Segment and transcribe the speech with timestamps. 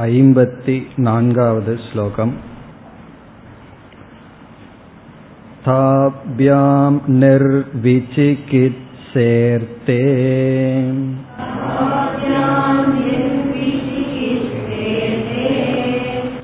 [0.00, 0.74] ऐम्बति
[1.06, 2.30] नान्गावद् श्लोकम्
[5.66, 9.98] ताभ्यां निर्विचिकित्सेर्ते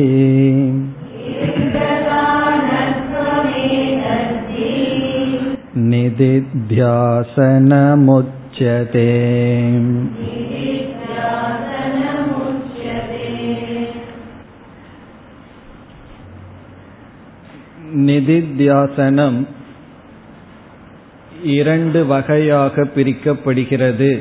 [7.80, 9.08] निदिध्यासनमुच्यते
[18.06, 19.40] நிதித்தியாசனம்
[21.44, 24.12] இரண்டு வகையாக பிரிக்கப்படுகிறது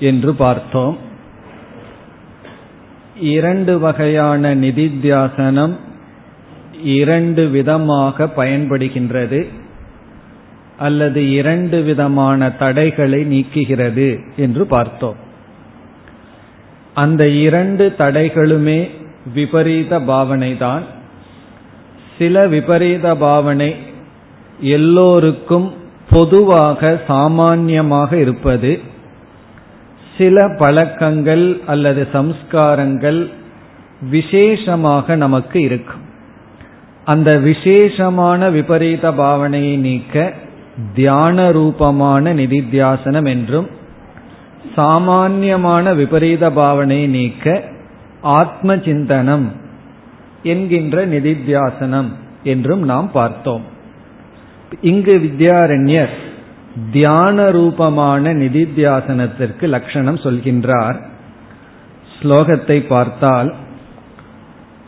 [0.00, 0.96] என்று பார்த்தோம்
[3.19, 5.75] இரண்டு வகையான நிதித்தியாசனம்
[6.83, 9.47] இரண்டு விதமாக பயன்படுகின்றது
[10.77, 15.15] அல்லது இரண்டு விதமான தடைகளை நீக்குகிறது என்று பார்த்தோம்.
[16.93, 18.89] அந்த இரண்டு தடைகளுமே
[19.33, 20.81] விபரீத பாவனைதான்.
[22.17, 23.75] சில விபரீத பாவனை
[24.59, 25.73] எல்லோருக்கும்
[26.09, 28.95] பொதுவாக சாமான்யமாக இருப்பது
[30.17, 33.29] சில பழக்கங்கள் அல்லது சம்ஸ்காரங்கள்
[34.09, 36.03] விசேஷமாக நமக்கு இருக்கும்.
[37.05, 40.33] அந்த விசேஷமான விபரீத பாவனையை நீக்க
[40.93, 43.67] தியான ரூபமான நிதித்தியாசனம் என்றும்
[44.75, 47.63] சாமான்யமான விபரீத பாவனையை நீக்க
[48.21, 49.47] ஆத்ம சிந்தனம்
[50.43, 52.09] என்கின்ற நிதித்தியாசனம்
[52.43, 53.63] என்றும் நாம் பார்த்தோம்.
[54.81, 56.13] இங்கு வித்யாரண்யர்
[56.91, 61.01] தியான ரூபமான நிதித்தியாசனத்திற்கு லட்சணம் சொல்கின்றார்.
[62.19, 63.53] ஸ்லோகத்தை பார்த்தால்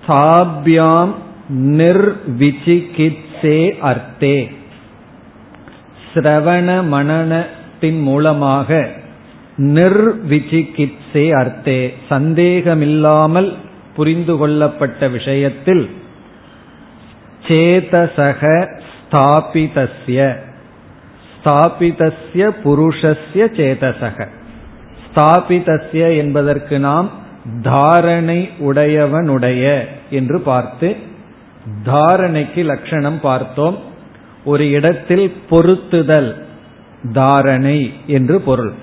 [0.07, 1.13] சாபியாம்
[1.57, 4.51] நிர்விச்சிகித்சே அர்த்தே.
[6.13, 8.89] சிரவண மனனத்தின் மூலமாக
[9.57, 11.93] நிர்விச்சிகித்சே அர்த்தே.
[12.09, 13.53] சந்தேகமில்லாமல்
[13.95, 15.89] புரிந்து கொள்ளப்பட்ட விஷயத்தில்
[17.47, 20.47] சேதசக ஸ்தாபிதஸ்ய.
[21.39, 24.27] ஸ்தாபிதஸ்ய புருஷஸ்ய சேதசக.
[25.05, 27.09] ஸ்தாபிதஸ்ய என்பதற்கு நாம்
[27.61, 29.79] தாரணை உடையவனுடைய
[30.09, 30.95] என்று பார்த்து
[31.85, 33.77] தாரணைக்கு லட்சணம் பார்த்தோம்.
[34.45, 36.35] ஒரு இடத்தில் பொருத்துதல்
[37.13, 38.73] தாரணை என்று பொருள்.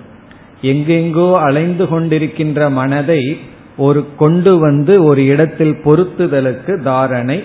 [0.62, 3.38] எங்கெங்கோ அலைந்து கொண்டிருக்கின்ற மனதை
[3.76, 7.42] ஒரு கொண்டு வந்து ஒரு இடத்தில் பொருத்துதலுக்கு தாரணை.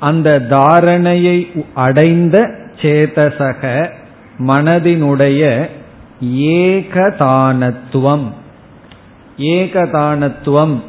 [0.00, 2.50] அந்த தாரணையை அடைந்த
[2.82, 3.90] சேதசக
[4.46, 5.68] மனதினுடைய
[6.24, 8.24] ஏகதானத்துவம்.
[9.38, 10.80] ஏகதானத்துவம்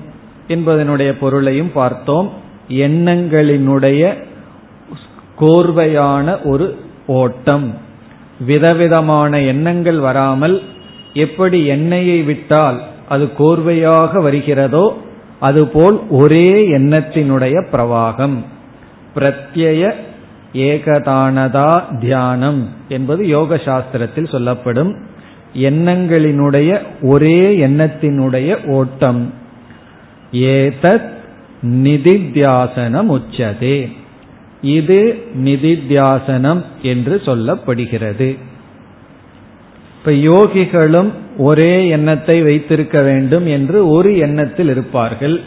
[0.48, 2.32] என்பதனுடைய பொருளையும் பார்த்தோம்.
[2.70, 4.14] எண்ணங்களினுடைய
[5.40, 7.78] கோர்வையான ஒரு ஓட்டம்.
[8.40, 10.62] விதவிதமான எண்ணங்கள் வராமல்
[11.14, 14.98] எப்படி எண்ணெயை விட்டால் அது கோர்வையாக வருகிறதோ
[15.40, 18.44] அதுபோல் ஒரே எண்ணத்தினுடைய பிரவாகம்.
[19.16, 19.94] பிரத்யய
[20.54, 24.96] ஏகதானதா தியானம் என்பது யோக சாஸ்திரத்தில் சொல்லப்படும்
[25.58, 29.34] எண்ணங்களினுடைய ஒரே எண்ணத்தினுடைய ஓட்டம்.
[30.32, 31.12] ஏதத்
[31.66, 33.92] நிதித்தியாசனம் உச்சதே
[34.62, 38.38] இது நிதித்தியாசனம் என்று சொல்லப்படுகிறது.
[39.98, 45.42] இப்ப யோகிகளும் ஒரே எண்ணத்தை வைத்திருக்க வேண்டும் என்று ஒரு எண்ணத்தில் இருப்பார்கள்.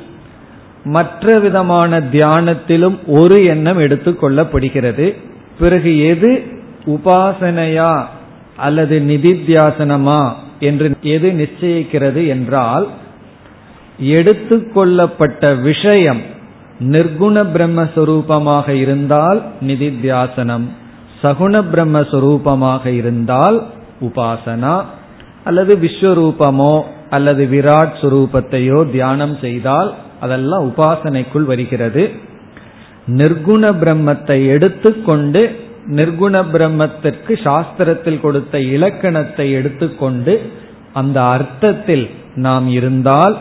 [0.87, 5.07] மற்ற விதமான தியானத்திலும் ஒரு எண்ணம் எடுத்துக்கொள்ளப்படுகிறது
[5.59, 6.31] பிறகு எது
[6.87, 7.93] உபாசனையா
[8.59, 10.21] அல்லது நிதித்தியாசனமா
[10.61, 12.87] என்று எது நிச்சயிக்கிறது என்றால்
[14.17, 16.23] எடுத்துக்கொள்ளப்பட்ட விஷயம்
[16.87, 20.67] நிர்குண பிரம்மஸ்வரூபமாக இருந்தால் நிதித்தியாசனம்
[21.23, 23.57] சகுண பிரம்மஸ்வரூபமாக இருந்தால்
[24.01, 24.75] உபாசனா
[25.45, 26.75] அல்லது விஸ்வரூபமோ
[27.11, 32.11] அல்லது விராட் சுரூபத்தையோ தியானம் செய்தால் அதெல்லாம் உபாசனைக்குள் வருகிறது.
[33.07, 40.51] நிர்குண பிரம்மத்தை எடுத்துக்கொண்டு நிர்குண பிரம்மத்திற்கு சாஸ்திரத்தில் கொடுத்த இலக்கணத்தை எடுத்துக்கொண்டு
[40.93, 43.37] அந்த அர்த்தத்தில் நாம் இருந்தால்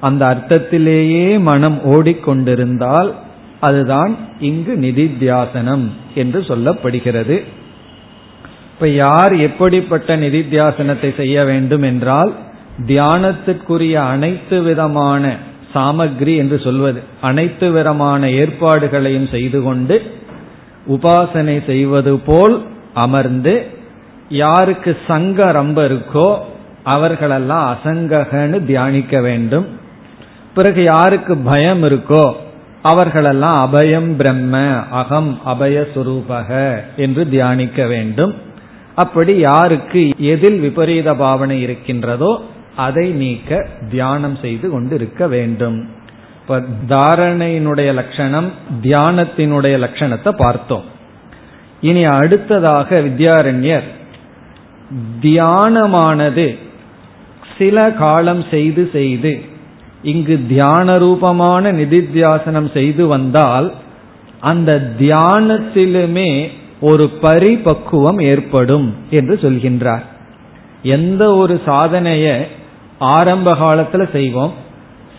[0.00, 3.12] அந்த அர்த்தத்திலேயே மனம் ஓடிக்கொண்டிருந்தால்
[3.60, 5.84] அதுதான் இங்கு நிதித்தியாசனம்
[6.14, 7.42] என்று சொல்லப்படுகிறது.
[8.72, 12.32] இப்ப யார் எப்படிப்பட்ட நிதித்தியாசனத்தை செய்ய வேண்டும் என்றால்
[12.86, 15.36] தியானத்திற்குரிய அனைத்து விதமான
[15.74, 17.00] சாமக்ரி என்று சொல்வது.
[17.28, 19.96] அனைத்து விதமான ஏற்பாடுகளையும் செய்து கொண்டு
[20.94, 22.56] உபாசனை செய்வது போல்
[23.04, 23.54] அமர்ந்து
[24.42, 26.28] யாருக்கு சங்க ரொம்ப இருக்கோ
[26.94, 29.66] அவர்களெல்லாம் அசங்ககன்னு தியானிக்க வேண்டும்.
[30.56, 32.24] பிறகு யாருக்கு பயம் இருக்கோ
[32.90, 34.54] அவர்களெல்லாம் அபயம் பிரம்ம
[35.00, 36.48] அகம் அபயஸ்வரூபக
[37.04, 38.32] என்று தியானிக்க வேண்டும்.
[39.02, 40.00] அப்படி யாருக்கு
[40.32, 42.32] எதில் விபரீத பாவனை இருக்கின்றதோ
[42.76, 45.88] அதை நீக்க தியானம் செய்து கொண்டு இருக்க வேண்டும்.
[46.40, 48.52] இப்ப தாரணையினுடைய லட்சணம்
[48.82, 50.84] தியானத்தினுடைய லட்சணத்தை பார்த்தோம்.
[51.80, 53.82] இனி அடுத்ததாக வித்யாரண்யர்
[55.20, 56.58] தியானமானது
[57.58, 59.42] சில காலம் செய்து செய்து
[60.02, 63.72] இங்கு தியான ரூபமான நிதித்தியாசனம் செய்து வந்தால்
[64.40, 66.48] அந்த தியானத்திலுமே
[66.80, 70.02] ஒரு பரிபக்குவம் ஏற்படும் என்று சொல்கின்றார்.
[70.82, 72.46] எந்த ஒரு சாதனைய
[73.02, 74.54] ஆரம்ப காலத்துல செய்வோம்.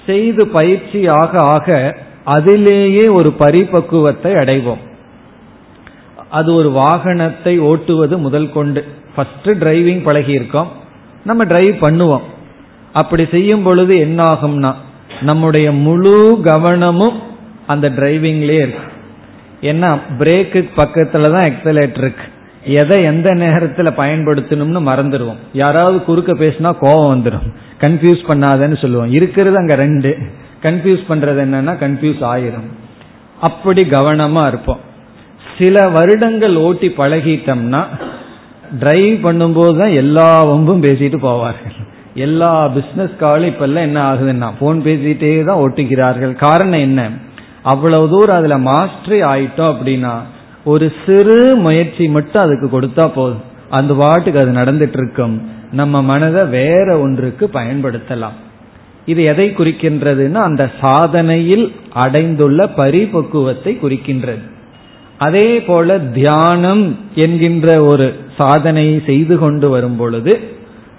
[0.05, 4.81] செய்து பயிற்சி ஆக ஆக அதிலேயே ஒரு பரிபக்குவத்தை அடைவோம்.
[6.29, 8.87] அது ஒரு வாகனத்தை ஓட்டுவது முதல் கொண்டு.
[9.15, 10.67] ஃபர்ஸ்ட் டிரைவிங் பழகியிருக்கோம்.
[11.25, 12.21] நம்ம டிரைவ் பண்ணுவோம்.
[12.93, 14.73] அப்படி செய்யும் பொழுது என்ன ஆகும்னா
[15.21, 17.21] நம்முடைய முழு கவனமும்
[17.67, 18.91] அந்த டிரைவிங்லேயே இருக்கு.
[19.61, 22.25] ஏன்னா பிரேக்கு பக்கத்துல தான் எக்ஸலேட்டர் இருக்கு.
[22.65, 29.11] எதை எந்த நேரத்துல பயன்படுத்தணும்னு மறந்துடுவோம் யாராவது குறுக்க பேசினா கோபம் வந்துடும் கன்ஃபியூஸ் பண்ணாதன்னு சொல்லுவோம்.
[29.11, 30.17] இருக்கிறது அங்க ரெண்டு.
[30.61, 32.69] கன்ஃபியூஸ் பண்றது என்னன்னா கன்ஃபியூஸ் ஆயிரும்.
[33.41, 34.79] அப்படி கவனமா இருப்போம்.
[35.57, 37.85] சில வருடங்கள் ஓட்டி பழகிட்டோம்னா
[38.79, 41.75] டிரைவ் பண்ணும்போது தான் எல்லா வம்பும் பேசிட்டு போவார்கள்.
[42.13, 46.35] எல்லா பிசினஸ் காலும் இப்பெல்லாம் என்ன ஆகுதுன்னா போன் பேசிட்டே தான் ஓட்டுகிறார்கள்.
[46.35, 47.09] காரணம் என்ன?
[47.61, 50.19] அவ்வளவு தூரம் அதுல மாஸ்டரி ஆயிட்டோம் அப்படின்னா
[50.63, 53.43] ஒரு சிறு முயற்சி மட்டும் அதுக்கு கொடுத்தா போதும்.
[53.69, 55.35] அந்த பாட்டுக்கு அது நடந்துட்டு இருக்கும்
[55.71, 58.37] நம்ம மனதை வேற ஒன்றுக்கு பயன்படுத்தலாம்.
[59.05, 64.43] இது எதை குறிக்கின்றதுன்னா அந்த சாதனையில் அடைந்துள்ள பரிபக்குவத்தை குறிக்கின்றது.
[65.17, 68.07] அதே போல தியானம் என்கின்ற ஒரு
[68.37, 70.33] சாதனையை செய்து கொண்டு வரும் பொழுது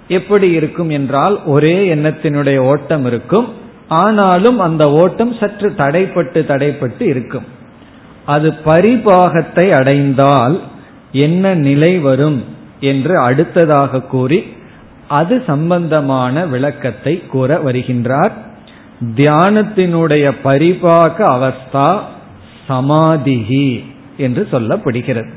[0.07, 3.47] எப்படி இருக்கும் என்றால் ஒரே எண்ணத்தினுடைய ஓட்டம் இருக்கும்.
[3.87, 7.45] ஆனாலும் அந்த ஓட்டம் சற்று தடைப்பட்டு தடைப்பட்டு இருக்கும்.
[8.25, 10.61] அது பரிபாகத்தை அடைந்தால்
[11.11, 12.43] என்ன நிலை வரும்
[12.79, 14.39] என்று அடுத்ததாக கூறி
[15.07, 18.31] அது சம்பந்தமான விளக்கத்தை கூற வருகின்றார்.
[19.15, 21.89] தியானத்தினுடைய பரிபாக அவஸ்தா
[22.69, 23.83] சமாதிகி
[24.17, 25.31] என்று சொல்லப்படுகிறது.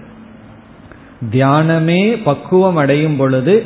[1.31, 3.57] தியானமே பக்குவம் அடையும் பொழுது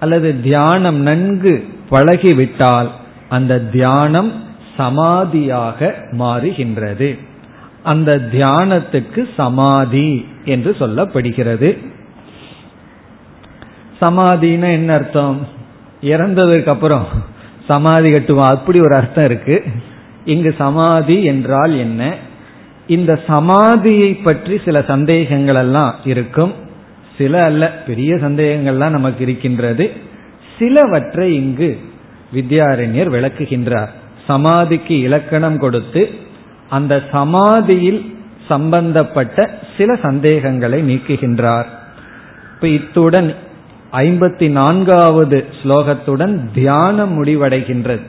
[0.00, 1.54] அல்லது தியானம் நன்கு
[1.90, 2.90] பழகிவிட்டால்
[3.28, 4.32] அந்த தியானம்
[4.78, 7.10] சமாதியாக மாறுகின்றது.
[7.86, 10.10] அந்த தியானத்துக்கு சமாதி
[10.44, 11.70] என்று சொல்லப்படுகிறது.
[14.00, 15.38] சமாதினா என்ன அர்த்தம்?
[16.02, 17.06] இறந்ததுக்கு அப்புறம்
[17.66, 19.56] சமாதி கட்டுவோம் அப்படி ஒரு அர்த்தம் இருக்கு.
[20.24, 22.02] இங்கு சமாதி என்றால் என்ன?
[22.86, 26.52] இந்த சமாதியை பற்றி சில சந்தேகங்கள் எல்லாம் இருக்கும்.
[27.18, 29.84] சில அல்ல பெரிய சந்தேகங்கள்லாம் நமக்கு இருக்கின்றது.
[30.58, 31.70] சிலவற்றை இங்கு
[32.34, 33.90] வித்யாரண்யர் விளக்குகின்றார்.
[34.26, 36.02] சமாதிக்கு இலக்கணம் கொடுத்து
[36.69, 38.01] அந்த சமாதியில்
[38.47, 39.37] சம்பந்தப்பட்ட
[39.77, 41.67] சில சந்தேகங்களை நீக்குகின்றார்
[42.53, 43.29] இப்ப இத்துடன்
[44.01, 48.05] ஐம்பத்தி நான்காவது ஸ்லோகத்துடன் தியானம் முடிவடைகின்றது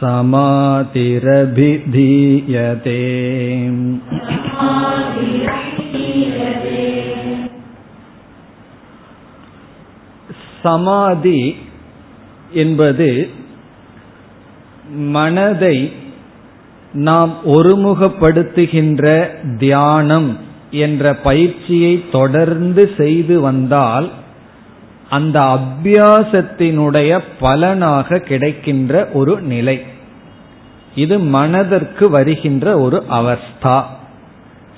[0.00, 0.58] समातिरभिधीयते
[10.63, 11.55] சமாதி
[12.51, 13.29] என்பது
[14.95, 15.93] மனதை
[16.93, 19.27] நாம் ஒருமுகப்படுத்துகின்ற
[19.57, 20.37] தியானம்
[20.71, 24.09] என்ற பயிற்சியை தொடர்ந்து செய்து வந்தால்
[25.09, 29.81] அந்த அபியாசத்தினுடைய பலனாக கிடைக்கின்ற ஒரு நிலை.
[30.95, 33.83] இது மனதிற்கு வருகின்ற ஒரு அவஸ்தா.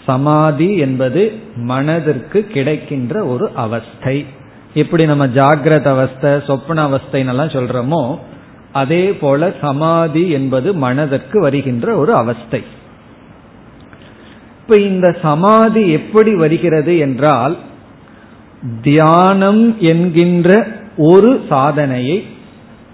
[0.05, 4.25] சமாதி என்பது மனதிற்கு கிடைக்கின்ற ஒரு அவஸ்தை.
[4.73, 8.17] எப்படி நம்ம ஜாகிரத அவஸ்தை சொப்பன அவஸ்தைன்னெல்லாம் சொல்றோமோ
[8.71, 12.63] அதே போல சமாதி என்பது மனதிற்கு வருகின்ற ஒரு அவஸ்தை.
[14.61, 17.57] இப்ப இந்த சமாதி எப்படி வருகிறது என்றால்
[18.81, 22.25] தியானம் என்கின்ற ஒரு சாதனையை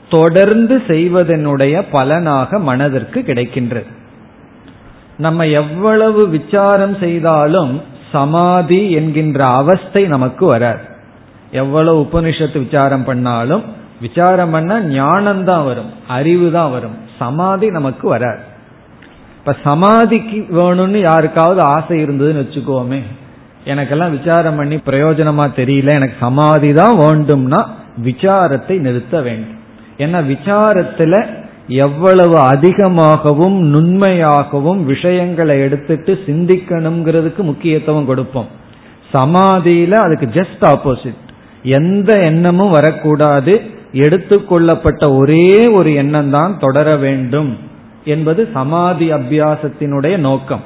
[0.09, 3.91] தொடர்ந்து செய்வதனுடைய பலனாக மனதிற்கு கிடைக்கின்றது.
[5.25, 7.73] நம்ம எவ்வளவு விசாரம் செய்தாலும்
[8.13, 10.83] சமாதி என்கின்ற அவஸ்தை நமக்கு வராது.
[11.61, 13.63] எவ்வளவு உபனிஷத்து விசாரம் பண்ணாலும்
[14.05, 18.41] விசாரம் பண்ணா ஞானம்தான் வரும் அறிவு தான் வரும் சமாதி நமக்கு வராது.
[19.37, 23.01] இப்ப சமாதிக்கு வேணும்னு யாருக்காவது ஆசை இருந்ததுன்னு வச்சுக்கோமே
[23.71, 27.61] எனக்கெல்லாம் விசாரம் பண்ணி பிரயோஜனமா தெரியல எனக்கு சமாதி தான் வேண்டும்னா
[28.07, 29.57] விசாரத்தை நிறுத்த வேண்டும்.
[30.03, 31.15] ஏன்னா விசாரத்துல
[31.71, 38.47] எவ்வளவு அதிகமாகவும் நுண்மையாகவும் விஷயங்களை எடுத்துட்டு சிந்திக்கணுங்கிறதுக்கு முக்கியத்துவம் கொடுப்போம்.
[39.13, 41.21] சமாதியில அதுக்கு ஜஸ்ட் ஆப்போசிட்
[41.63, 43.61] எந்த எண்ணமும் வரக்கூடாது.
[43.93, 47.57] எடுத்துக்கொள்ளப்பட்ட ஒரே ஒரு எண்ணம் தான் தொடர வேண்டும்
[48.05, 50.63] என்பது சமாதி அபியாசத்தினுடைய நோக்கம்.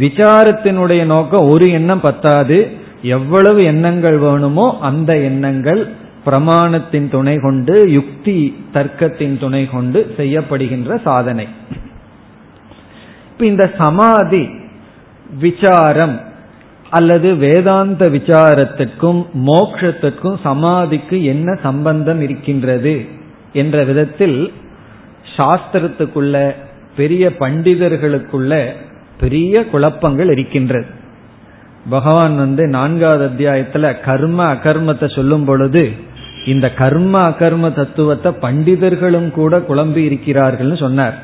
[0.00, 2.84] விசாரத்தினுடைய நோக்கம் ஒரு எண்ணம் பத்தாது.
[3.02, 5.82] எவ்வளவு எண்ணங்கள் வேணுமோ அந்த எண்ணங்கள்
[6.26, 8.38] பிரமாணத்தின் துணை கொண்டு யுக்தி
[8.74, 11.46] தர்க்கத்தின் துணை கொண்டு செய்யப்படுகின்ற சாதனை.
[13.32, 14.48] இப்ப இந்த சமாதி
[15.40, 16.20] விசாரம்
[16.90, 23.04] அல்லது வேதாந்த விசாரத்திற்கும் மோக்ஷத்திற்கும் சமாதிக்கு என்ன சம்பந்தம் இருக்கின்றது
[23.52, 24.52] என்ற விதத்தில்
[25.36, 26.54] சாஸ்திரத்துக்குள்ள
[26.96, 28.52] பெரிய பண்டிதர்களுக்குள்ள
[29.20, 30.86] பெரிய குழப்பங்கள் இருக்கின்றது.
[31.90, 35.92] பகவான் வந்து நான்காவது அத்தியாயத்துல கர்ம அகர்மத்தை சொல்லும் பொழுது
[36.46, 41.16] இந்த கர்ம அகர்ம தத்துவத்தை பண்டிதர்களும் கூட குழம்பி இருக்கிறார்கள்னு சொன்னார்.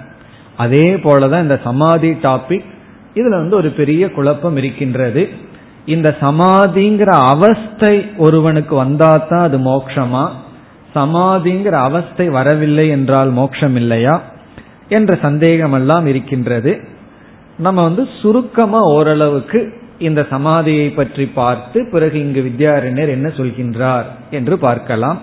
[0.56, 2.68] அதே போலதான் இந்த சமாதி டாபிக்
[3.14, 5.28] இதுல வந்து ஒரு பெரிய குழப்பம் இருக்கின்றது.
[5.86, 10.28] இந்த சமாதிங்கிற அவஸ்தை ஒருவனுக்கு வந்தாதான் அது மோக்ஷமா
[10.94, 14.22] சமாதிங்கிற அவஸ்தை வரவில்லை என்றால் மோட்சம் இல்லையா
[14.88, 16.72] என்ற சந்தேகமெல்லாம் இருக்கின்றது.
[17.56, 19.60] நம்ம வந்து சுருக்கமா ஓரளவுக்கு
[20.02, 25.20] இந்த சமாதியை பற்றி பார்த்து பிறகு இங்கு வித்யாரண்யர் என்ன சொல்கின்றார் என்று பார்க்கலாம்.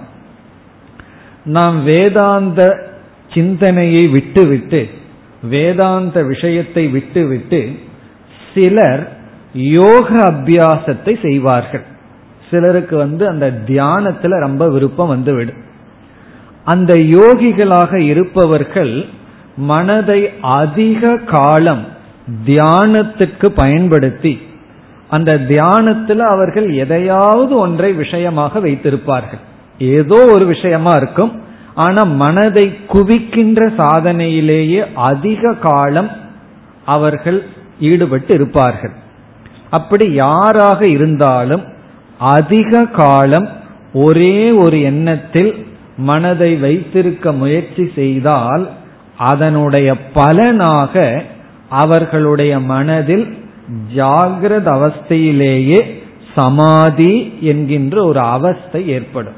[1.58, 2.62] நாம் வேதாந்த
[3.34, 4.82] சிந்தனையை விட்டுவிட்டு
[5.50, 7.62] வேதாந்த விஷயத்தை விட்டுவிட்டு
[8.54, 9.04] சிலர்
[9.54, 11.86] யோக அபியாசத்தை செய்வார்கள்.
[12.50, 15.62] சிலருக்கு வந்து அந்த தியானத்துல ரொம்ப விருப்பம் வந்துவிடும்.
[16.64, 18.94] அந்த யோகிகளாக இருப்பவர்கள்
[19.72, 20.22] மனதை
[20.60, 21.84] அதிக காலம்
[22.46, 24.34] தியானத்துக்கு பயன்படுத்தி
[25.10, 29.40] அந்த தியானத்துல அவர்கள் எதையாவது ஒன்றை விஷயமாக வைத்திருப்பார்கள்.
[29.78, 31.42] ஏதோ ஒரு விஷயமா இருக்கும்.
[31.76, 36.10] ஆனா மனதை குவிக்கின்ற சாதனையிலேயே அதிக காலம்
[36.86, 37.44] அவர்கள்
[37.80, 38.92] ஈடுபட்டு இருப்பார்கள்.
[39.70, 41.64] அப்படி யாராக இருந்தாலும்
[42.18, 43.50] அதிக காலம்
[43.94, 45.66] ஒரே ஒரு எண்ணத்தில்
[45.98, 48.70] மனதை வைத்திருக்க முயற்சி செய்தால்
[49.18, 51.24] அதனுடைய பலனாக
[51.70, 53.26] அவர்களுடைய மனதில்
[53.96, 55.94] ஜாகிரத அவஸ்தையிலேயே
[56.36, 59.38] சமாதி என்கின்ற ஒரு அவஸ்தை ஏற்படும்.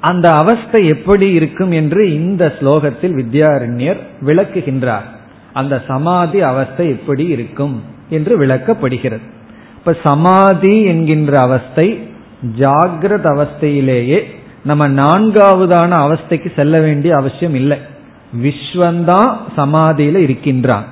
[0.00, 5.06] அந்த அவஸ்தை எப்படி இருக்கும் என்று இந்த ஸ்லோகத்தில் வித்யாரண்யர் விளக்குகின்றார்.
[5.52, 9.26] அந்த சமாதி அவஸ்தை எப்படி இருக்கும் என்று விளக்கப்படுகிறது.
[9.76, 12.08] இப்ப சமாதி என்கின்ற அவஸ்தை
[12.58, 14.22] ஜாகிரத அவஸ்தையிலேயே
[14.64, 17.78] நம்ம நான்காவதான அவஸ்தைக்கு செல்ல வேண்டிய அவசியம் இல்லை.
[18.42, 20.84] விஸ்வந்தான் சமாதியில இருக்கின்றான்.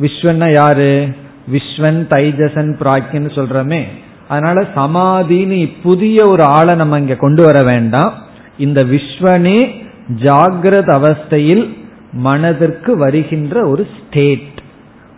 [0.00, 1.08] விஸ்வன்னா யாரு?
[1.52, 3.82] விஸ்வன் தைஜசன் பிராக்கின்னு சொல்றமே.
[4.28, 8.12] அதனால சமாதின்னு புதிய ஒரு ஆளை நம்ம இங்க கொண்டு வர வேண்டாம்.
[8.58, 9.82] இந்த விஸ்வனே
[10.22, 11.78] ஜாகிரத அவஸ்தையில்
[12.12, 14.60] மனதிற்கு வருகின்ற ஒரு ஸ்டேட்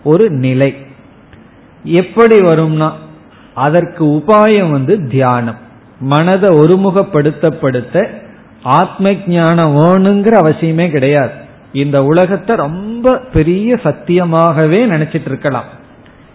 [0.05, 0.75] ஒரு நிலை.
[1.85, 2.91] எப்படி வரும்னா
[3.55, 5.59] அதற்கு உபாயம் வந்து தியானம்.
[6.01, 8.09] மனதை ஒருமுகப்படுத்தப்படுத்த
[8.63, 11.33] ஆத்ம ஞானம் வேணுங்கிற அவசியமே கிடையாது.
[11.73, 15.65] இந்த உலகத்தை ரொம்ப பெரிய சத்தியமாகவே நினைச்சிட்டு இருக்கலாம்.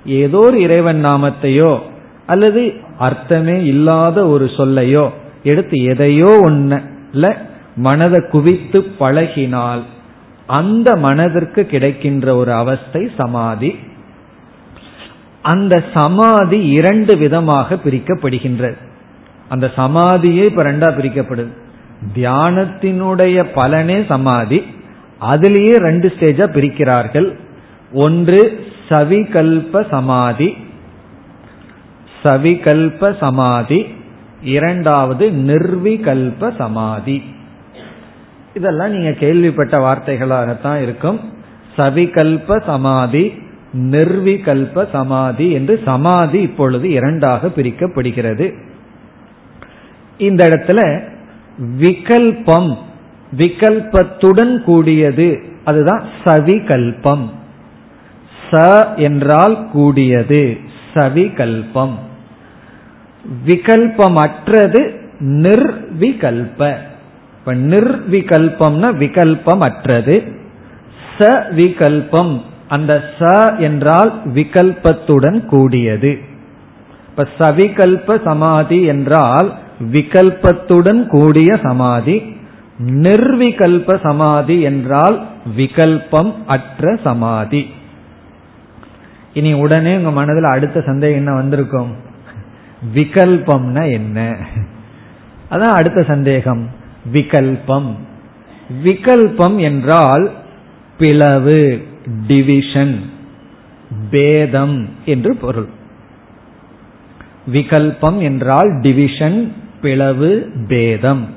[0.05, 1.79] ஏதோ ஒரு இறைவன் நாமத்தையோ
[2.25, 5.09] அல்லது அர்த்தமே இல்லாத ஒரு சொல்லையோ
[5.43, 7.37] எடுத்து எதையோ ஒன்னுல
[7.75, 9.81] மனதை குவித்து பழகினால்
[10.47, 13.75] அந்த மனதிற்கு கிடைக்கின்ற ஒரு அவஸ்தை சமாதி.
[15.41, 18.77] அந்த சமாதி இரண்டு விதமாக பிரிக்கப்படுகின்றது.
[19.49, 21.53] அந்த சமாதியே இப்ப ரெண்டா பிரிக்கப்படுது.
[22.15, 24.63] தியானத்தினுடைய பலனே சமாதி.
[25.21, 27.35] அதுலேயே ரெண்டு ஸ்டேஜா பிரிக்கிறார்கள்.
[27.93, 30.57] ஒன்று சவிகல்ப சமாதி.
[32.23, 33.85] சவிகல்ப சமாதி.
[34.41, 37.23] இரண்டாவது நிர்விகல்ப சமாதி.
[38.53, 41.19] இதெல்லாம் நீங்க கேள்விப்பட்ட வார்த்தைகளாகத்தான் இருக்கும்.
[41.77, 43.33] சவிகல்ப சமாதி
[43.73, 48.53] நிர்விகல்ப சமாதி என்று சமாதி இப்பொழுது இரண்டாக பிரிக்கப்படுகிறது.
[50.17, 51.09] இந்த இடத்துல
[51.79, 52.77] விகல்பம்
[53.37, 57.29] விகல்பத்துடன் கூடியது அதுதான் சவிகல்பம்.
[58.51, 58.61] ச
[58.97, 60.57] என்றால் கூடியது
[60.93, 61.95] சவிகல்பம்.
[63.45, 64.81] விகல்பமற்றது
[65.19, 66.59] நிர்விகல்ப.
[67.35, 70.23] இப்ப நிர்விகல்பம்னா விகல்பம் அற்றது
[71.17, 73.21] ச விகல்பம் அந்த ச
[73.59, 76.19] என்றால் விகல்பத்துடன் கூடியது.
[77.09, 79.53] இப்ப சவிகல்ப சமாதி என்றால்
[79.91, 82.35] விகல்பத்துடன் கூடிய சமாதி.
[82.89, 85.17] நிர்விகல்ப சமாதி என்றால்
[85.57, 87.61] விகல்பம் அற்ற சமாதி.
[89.33, 91.95] இனி உடனே உங்க மனதில் அடுத்த சந்தேகம் என்ன வந்திருக்கும்?
[92.95, 94.35] விகல்பம்னா என்ன?
[95.51, 96.69] அதான் அடுத்த சந்தேகம்.
[97.13, 97.95] விகல்பம்.
[98.83, 100.31] விகல்பம் என்றால்
[100.97, 101.87] பிளவு
[102.27, 102.99] டிவிஷன்
[104.09, 105.67] பேதம் என்று பொருள்.
[107.53, 111.29] விகல்பம் என்றால் டிவிஷன் பிளவு பேதம்.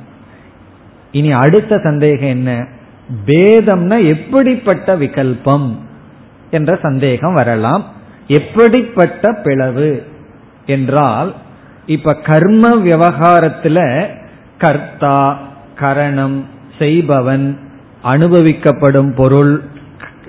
[1.12, 2.66] இனி அடுத்த சந்தேகம் என்ன?
[3.26, 5.78] பேதம்னா எப்படிப்பட்ட விகல்பம்?
[6.54, 7.84] என்ற சந்தேகம் வரலாம்.
[8.28, 10.06] எப்படிப்பட்ட பிளவு?
[10.66, 11.34] என்றால்
[11.87, 14.06] இப்ப கர்ம விவகாரத்துல
[14.58, 15.18] கர்த்தா
[15.75, 16.44] கரணம்
[16.78, 17.58] செய்பவன்
[18.04, 19.62] அனுபவிக்கப்படும் பொருள்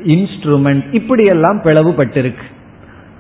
[0.06, 2.46] இன்ஸ்ட்ருமெண்ட் இப்படியெல்லாம் பிளவுபட்டிருக்கு.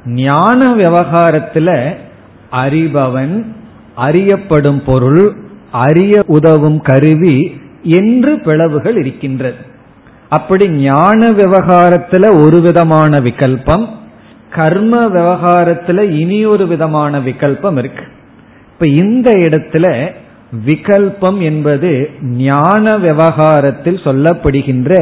[0.05, 1.95] ஞான விவகாரத்துல
[2.51, 3.45] அறிபவன்
[3.95, 5.35] அறியப்படும் பொருள்
[5.71, 9.73] அறிய உதவும் கருவி என்று பிளவுகள் இருக்கின்றது.
[10.37, 13.85] அப்படி ஞான விவகாரத்துல ஒரு விதமான விகல்பம்
[14.49, 18.05] கர்ம விவகாரத்துல இனி ஒரு விதமான விகல்பம் இருக்கு.
[18.73, 19.85] இப்ப இந்த இடத்துல
[20.65, 21.91] விகல்பம் என்பது
[22.45, 24.93] ஞான விவகாரத்தில் சொல்லப்படுகின்ற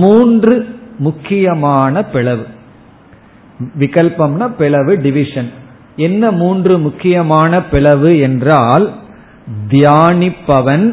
[0.00, 0.54] மூன்று
[0.98, 2.44] முக்கியமான பிளவு.
[3.78, 5.50] விகல்பம்னா பிளவு டிவிஷன்
[5.96, 8.86] என்ன மூன்று முக்கியமான பிளவு என்றால்
[9.70, 10.86] தியானிப்பவன்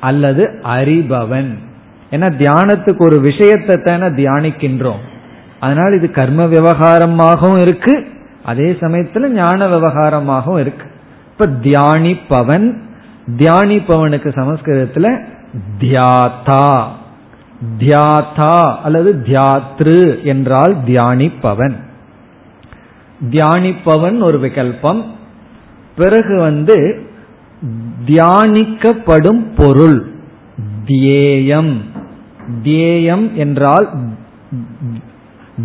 [0.00, 0.44] அல்லது
[0.76, 1.50] அறிபவன்.
[2.12, 5.02] ஏன்னா தியானத்துக்கு ஒரு விஷயத்தை தானே தியானிக்கின்றோம்.
[5.60, 8.06] அதனால் இது கர்ம விவகாரமாகவும் இருக்கு.
[8.44, 10.86] அதே சமயத்துல ஞான விவகாரமாகவும் இருக்கு.
[11.30, 12.66] இப்ப தியானிப்பவன்
[13.36, 15.08] தியானிப்பவனுக்கு சமஸ்கிருதத்துல
[15.80, 16.82] தியாதா
[17.78, 21.74] தியாதா அல்லது தியாத்ரு என்றால் தியானிப்பவன்.
[23.30, 25.02] தியானிப்பவன் ஒரு விகல்பம்.
[25.96, 27.06] பிறகு வந்து
[28.06, 29.98] தியானிக்கப்படும் பொருள்
[30.86, 31.72] தியேயம்.
[32.62, 33.88] தியேயம் என்றால்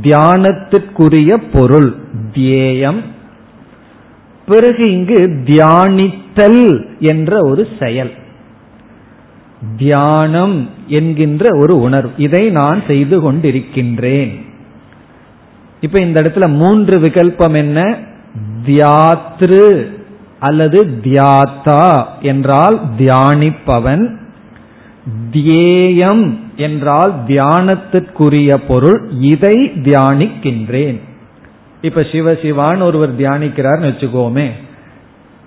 [0.01, 1.95] தியானத்திற்குரிய பொருள்.
[2.33, 2.99] தியேயம்.
[4.45, 8.11] பிறகு இங்கு தியானித்தல் என்ற ஒரு செயல்.
[9.77, 12.11] தியானம் என்கின்ற ஒரு உணர்வு.
[12.17, 14.45] இதை நான் செய்து கொண்டிருக்கின்றேன்.
[15.81, 17.97] இப்ப இந்த இடத்துல மூன்று விகல்பம் என்ன?
[18.65, 19.89] தியாத்ரு
[20.39, 24.15] அல்லது தியாத்தா என்றால் தியானிப்பவன்.
[25.31, 28.99] தியேயம் என்றால் தியானத்திற்குரிய பொருள்
[29.31, 30.97] இதை தியானிக்கின்றேன்.
[31.81, 34.47] இப்ப சிவ சிவான் ஒருவர் தியானிக்கிறார்னு வச்சுக்கோமே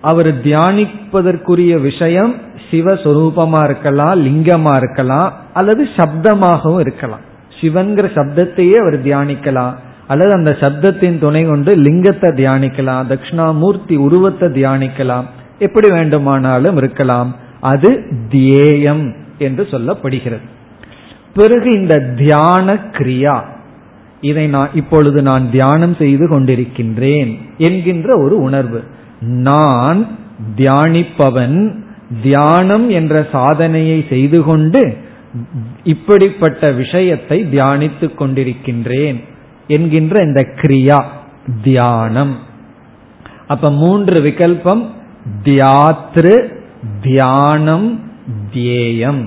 [0.01, 2.33] அவர் தியானிப்பதற்குரிய விஷயம்
[2.71, 7.25] சிவஸ்வரூபமா இருக்கலாம் லிங்கமா இருக்கலாம் அல்லது சப்தமாகவும் இருக்கலாம்.
[7.61, 9.75] சிவன்கிற சப்தத்தையே அவர் தியானிக்கலாம்
[10.07, 15.27] அல்லது அந்த சப்தத்தின் துணை கொண்டு லிங்கத்தை தியானிக்கலாம் தட்சிணாமூர்த்தி உருவத்தை தியானிக்கலாம்
[15.59, 17.31] எப்படி வேண்டுமானாலும் இருக்கலாம்.
[17.61, 17.91] அது
[18.31, 19.05] தியேயம்
[19.39, 20.47] என்று சொல்லப்படுகிறது.
[21.35, 23.43] பிறகு இந்த தியான கிரியா.
[24.21, 28.85] இதை நான் இப்பொழுது நான் தியானம் செய்து கொண்டிருக்கின்றேன் என்கின்ற ஒரு உணர்வு.
[29.21, 30.07] நான்
[30.57, 31.75] தியானிப்பவன்
[32.23, 34.97] தியானம் என்ற சாதனையை செய்து கொண்டு
[35.85, 39.25] இப்படிப்பட்ட விஷயத்தை தியானித்துக் கொண்டிருக்கின்றேன்
[39.67, 41.03] என்கின்ற இந்த கிரியா
[41.63, 42.39] தியானம்.
[43.47, 44.83] அப்ப மூன்று விகல்பம்
[45.45, 46.53] தியாத்ரு
[47.03, 48.01] தியானம்
[48.55, 49.23] தியேயம்.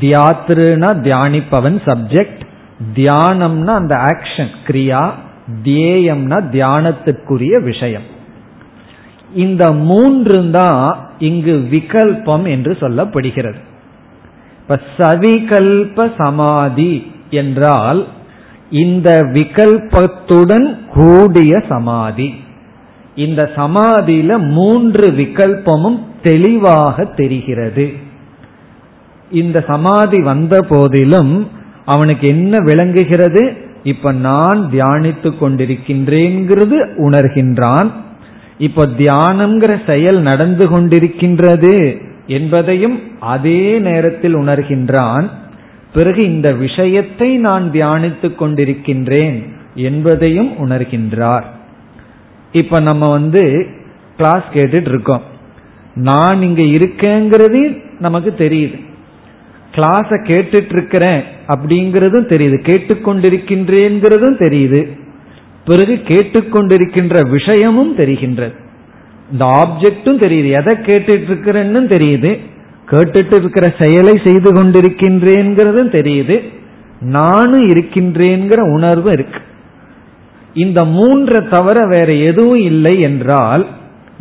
[0.00, 2.40] தியாத்ருனா தியானிப்பவன் சப்ஜெக்ட்
[2.94, 5.10] தியானம்னா அந்த ஆக்ஷன் கிரியா.
[5.64, 8.02] தியேயம்னா தியானத்துக்குரிய விஷயம்.
[9.34, 13.60] இந்த மூன்று தான் இங்கு விகல்பம் என்று சொல்லப்படுகிறது.
[14.60, 18.06] இப்ப சவிகல்ப சமாதி என்றால்
[18.70, 22.34] இந்த விகல்பத்துடன் கூடிய சமாதி.
[23.14, 28.01] இந்த சமாதியில மூன்று விகல்பமும் தெளிவாக தெரிகிறது.
[29.32, 31.48] இந்த சமாதி வந்த போதிலும்
[31.84, 33.56] அவனுக்கு என்ன விளங்குகிறது?
[33.82, 37.90] இப்ப நான் தியானித்து கொண்டிருக்கின்றேங்கிறது உணர்கின்றான்.
[38.58, 45.28] இப்ப தியானம்ங்கிற செயல் நடந்து கொண்டிருக்கின்றது என்பதையும் அதே நேரத்தில் உணர்கின்றான்.
[45.94, 51.42] பிறகு இந்த விஷயத்தை நான் தியானித்துக் கொண்டிருக்கின்றேன் என்பதையும் உணர்கின்றார்.
[52.52, 53.66] இப்ப நம்ம வந்து
[54.16, 55.22] கிளாஸ் கேட்டுட்டு இருக்கோம்.
[55.94, 58.90] நான் இங்க இருக்கேங்கிறது நமக்கு தெரியுது.
[59.72, 62.58] கிளாஸ கேட்டுட்டு இருக்கிறேன் அப்படிங்கறதும் தெரியுது.
[62.62, 65.00] கேட்டுக்கொண்டிருக்கின்றேங்கிறதும் தெரியுது.
[65.64, 68.54] பிறகு கேட்டுக்கொண்டிருக்கின்ற விஷயமும் தெரிகின்றது.
[69.32, 70.50] இந்த ஆப்ஜெக்டும் தெரியுது.
[70.52, 72.38] எதை கேட்டுட்டு இருக்கிறேன்னு தெரியுது.
[72.90, 76.42] கேட்டுட்டு இருக்கிற செயலை செய்து கொண்டிருக்கின்றேங்கிறதும் தெரியுது.
[77.00, 79.40] நானும் இருக்கின்றேங்கிற உணர்வு இருக்கு.
[80.54, 83.68] இந்த மூன்றை தவிர வேற எதுவும் இல்லை என்றால்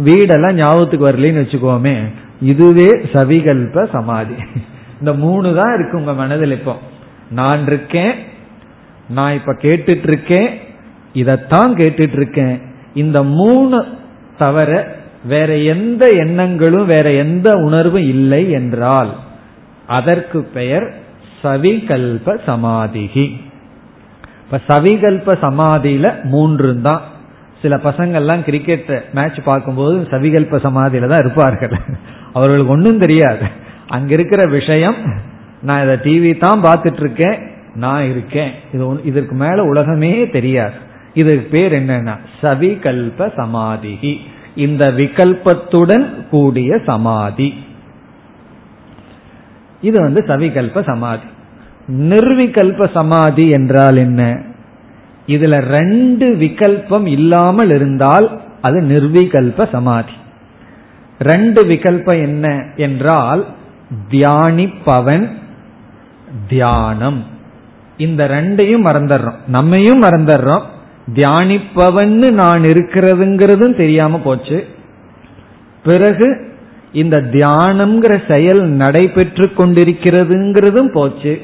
[0.05, 1.97] வீடெல்லாம் ஞாபகத்துக்கு வரலன்னு வச்சுக்கோமே.
[2.41, 4.33] இதுவே சவிகல்ப சமாதி.
[5.01, 6.73] இந்த மூணு தான் இருக்கு உங்க மனதில் இப்போ.
[7.29, 8.13] நான் இருக்கேன்
[9.09, 10.49] நான் இப்ப கேட்டுட்டு இருக்கேன்
[11.13, 12.61] இதத்தான் கேட்டுட்டு இருக்கேன்
[12.93, 13.85] இந்த மூணு
[14.37, 14.71] தவிர
[15.23, 19.11] வேற எந்த எண்ணங்களும் வேற எந்த உணர்வும் இல்லை என்றால்
[19.87, 20.85] அதற்கு பெயர்
[21.43, 23.25] சவிகல்ப சமாதிகி.
[24.43, 27.01] இப்ப சவிகல்ப சமாதியில மூன்று தான்.
[27.61, 31.75] சில பசங்கள்லாம் கிரிக்கெட் மேட்ச் பார்க்கும்போது சவிகல்ப சமாதியில தான் இருப்பார்கள்.
[32.33, 33.45] அவர்களுக்கு ஒன்றும் தெரியாது.
[33.95, 34.99] அங்க இருக்கிற விஷயம்
[35.67, 37.37] நான் இதை டிவி தான் பார்த்துட்டு இருக்கேன்
[37.83, 38.51] நான் இருக்கேன்.
[38.73, 40.77] இது இதற்கு மேல உலகமே தெரியாது.
[41.13, 44.13] இதுக்கு பேர் என்னன்னா சவிகல்ப சமாதிகி
[44.65, 47.49] இந்த விகல்பத்துடன் கூடிய சமாதி.
[49.81, 51.27] இது வந்து சவிகல்ப சமாதி.
[52.09, 54.21] நிர்விகல்ப சமாதி என்றால் என்ன?
[55.27, 58.27] இதுல ரெண்டு விகல்பம் இல்லாமல் இருந்தால்
[58.61, 60.15] அது நிர்விகல்ப சமாதி.
[61.19, 62.45] ரெண்டு விகல்பம் என்ன
[62.77, 63.41] என்றால்
[64.11, 65.29] தியானிப்பவன்
[66.47, 67.25] தியானம்.
[67.97, 69.35] இந்த ரெண்டையும் மறந்துடுறோம்.
[69.47, 70.61] நம்மையும் மறந்துடுறோம்.
[71.13, 74.67] தியானிப்பவன்னு நான் இருக்கிறதுங்கிறதும் தெரியாம போச்சு.
[75.83, 76.53] பிறகு
[76.91, 81.41] இந்த தியானம்ங்கிற செயல் நடைபெற்று கொண்டிருக்கிறதுங்கிறதும் போச்சு.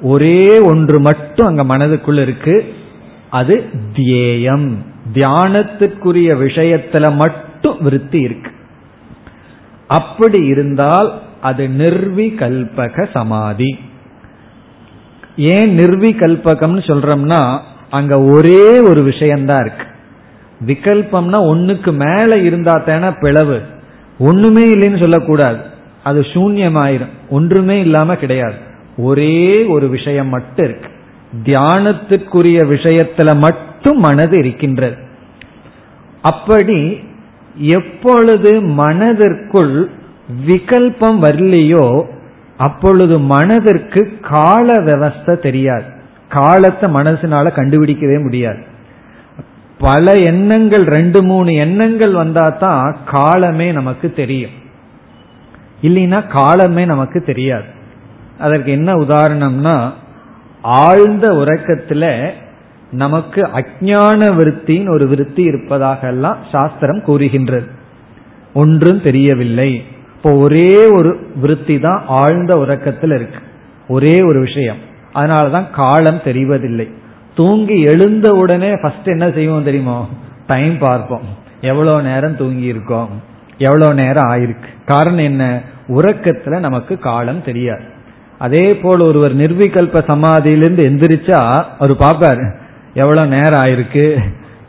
[0.00, 2.74] ஒரே ஒன்று மட்டும் அங்க மனதுக்குள்ள இருக்கு.
[3.30, 3.64] அது
[3.96, 4.74] தியேயம்.
[5.14, 8.50] தியானத்துக்குரிய விஷயத்துல மட்டும் விருத்தி இருக்கு.
[9.88, 13.78] அப்படி இருந்தால் அது நிர்விகல்பக சமாதி.
[15.36, 17.58] ஏன் நிர்விகல்பகம்னு சொல்றோம்னா
[17.90, 19.86] அங்க ஒரே ஒரு விஷயம்தான் இருக்கு.
[20.66, 23.62] விகல்பம்னா ஒன்னுக்கு மேல இருந்தா தானே பிளவு.
[24.18, 25.58] ஒண்ணுமே இல்லைன்னு சொல்லக்கூடாது.
[26.04, 27.10] அது சூன்யமாயிரும்.
[27.28, 28.54] ஒன்றுமே இல்லாம கிடையாது.
[28.96, 30.90] ஒரே ஒரு விஷயம் மட்டும் இருக்கு.
[31.44, 34.96] தியானத்திற்குரிய விஷயத்துல மட்டும் மனது இருக்கின்றது.
[36.22, 37.00] அப்படி
[37.56, 39.90] எப்பொழுது மனதிற்குள்
[40.46, 42.02] விகல்பம் வரலையோ
[42.56, 45.84] அப்பொழுது மனதிற்கு கால விவஸ்தை தெரியாது.
[46.28, 48.58] காலத்தை மனசினால கண்டுபிடிக்கவே முடியாது.
[49.78, 54.50] பல எண்ணங்கள் ரெண்டு மூணு எண்ணங்கள் வந்தா தான் காலமே நமக்கு தெரியும்.
[55.82, 57.64] இல்லைன்னா காலமே நமக்கு தெரியாது.
[58.38, 59.92] அதற்கு என்ன உதாரணம்னா
[60.62, 62.30] ஆழ்ந்த உறக்கத்துல
[62.90, 67.66] நமக்கு அஜான விருத்தின்னு ஒரு விருத்தி இருப்பதாக எல்லாம் சாஸ்திரம் கூறுகின்றது.
[68.54, 69.84] ஒன்றும் தெரியவில்லை.
[70.16, 73.38] இப்போ ஒரே ஒரு விருத்தி தான் ஆழ்ந்த உறக்கத்தில் இருக்கு.
[73.88, 74.76] ஒரே ஒரு விஷயம்.
[75.14, 76.92] அதனாலதான் காலம் தெரிவதில்லை.
[77.34, 80.08] தூங்கி எழுந்த உடனே ஃபர்ஸ்ட் என்ன செய்வோம் தெரியுமோ?
[80.46, 81.44] டைம் பார்ப்போம்.
[81.60, 83.08] எவ்வளோ நேரம் தூங்கி இருக்கோம்
[83.58, 84.68] எவ்வளோ நேரம் ஆயிருக்கு?
[84.86, 85.60] காரணம் என்ன?
[85.88, 87.82] உறக்கத்துல நமக்கு காலம் தெரியாது.
[88.38, 92.64] அதே போல் ஒருவர் நிர்விகல்ப சமாதியிலிருந்து எந்திரிச்சா அவர் பார்ப்பாரு.
[92.96, 94.18] எவ்வளவு நேரம் ஆயிருக்கு?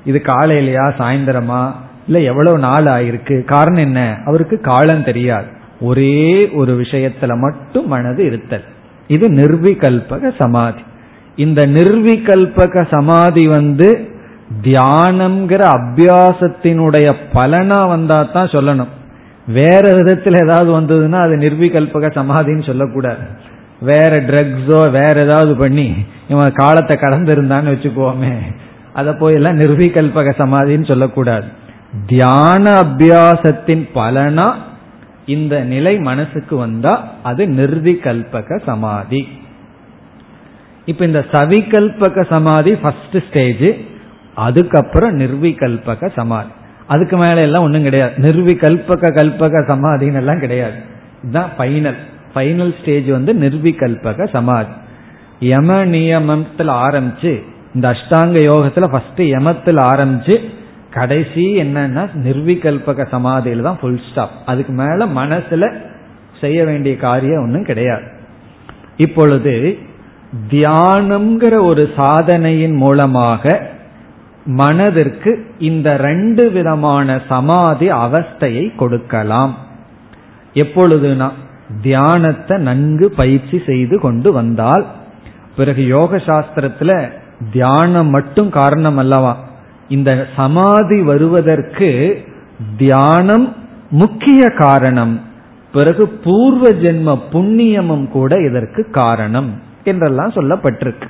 [0.05, 1.71] இது காலையிலையா சாயந்தரமா?
[2.05, 3.43] இல்ல எவ்வளவு நாள் ஆயிருக்கு?
[3.43, 4.17] காரணம் என்ன?
[4.25, 5.45] அவருக்கு காலம் தெரியாது.
[5.81, 8.63] ஒரே ஒரு விஷயத்துல மட்டும் மனது இருத்தல்.
[9.07, 10.81] இது நிர்விகல்பக சமாதி.
[11.35, 14.09] இந்த நிர்விகல்பக சமாதி வந்து
[14.63, 18.93] தியானம்ங்கிற அபியாசத்தினுடைய பலனா வந்தா தான் சொல்லணும்.
[19.47, 23.55] வேற விதத்துல ஏதாவது வந்ததுன்னா அது நிர்விகல்பக சமாதின்னு சொல்லக்கூடாது.
[23.79, 25.93] வேற ட்ரக்ஸோ வேற ஏதாவது பண்ணி
[26.27, 28.37] இவன் காலத்தை கடந்திருந்தான்னு வச்சுக்கோமே.
[28.93, 31.45] அதை போயெல்லாம் நிர்விகல்பக சமாதின்னு சொல்லக்கூடாது.
[32.07, 34.53] தியான அபியாசத்தின் பலனா
[35.25, 39.27] இந்த நிலை மனசுக்கு வந்தா அது நிர்விகல்பக சமாதி.
[40.85, 43.75] இப்ப இந்த சவிகல்பக சமாதி ஃபர்ஸ்ட் ஸ்டேஜ்
[44.33, 46.49] அதுக்கப்புறம் நிர்விகல்பக சமாதி.
[46.87, 48.13] அதுக்கு மேல எல்லாம் ஒன்றும் கிடையாது.
[48.17, 50.75] நிர்விகல்பக கல்பக சமாதின்னு எல்லாம் கிடையாது.
[51.23, 51.97] இதுதான் ஃபைனல்
[52.37, 54.73] ஃபைனல் ஸ்டேஜ் வந்து நிர்விகல்பக சமாதி.
[55.51, 57.33] யம நியமத்தில் ஆரம்பிச்சு
[57.75, 60.35] இந்த அஷ்டாங்க யோகத்துல ஃபர்ஸ்ட் யமத்தில் ஆரம்பிச்சு
[60.91, 65.65] கடைசி என்னன்னா நிர்விகல்பக சமாதியில தான் ஃபுல் ஸ்டாப் அதுக்கு மேல மனசுல
[66.41, 68.05] செய்ய வேண்டிய காரியம் ஒன்றும் கிடையாது.
[68.97, 69.53] இப்பொழுது
[70.51, 73.61] தியானம்ங்கிற ஒரு சாதனையின் மூலமாக
[74.45, 79.53] மனதிற்கு இந்த ரெண்டு விதமான சமாதி அவஸ்தையை கொடுக்கலாம்.
[80.53, 81.29] எப்பொழுதுனா
[81.81, 84.85] தியானத்தை நன்கு பயிற்சி செய்து கொண்டு வந்தால்
[85.55, 87.11] பிறகு யோக சாஸ்திரத்துல
[87.51, 89.37] தியானம் மட்டும் காரணம் அல்லவா?
[89.87, 92.23] இந்த சமாதி வருவதற்கு
[92.77, 93.55] தியானம்
[93.89, 95.21] முக்கிய காரணம்.
[95.73, 101.09] பிறகு பூர்வ ஜென்ம புண்ணியமும் கூட இதற்கு காரணம் என்றெல்லாம் சொல்லப்பட்டிருக்கு.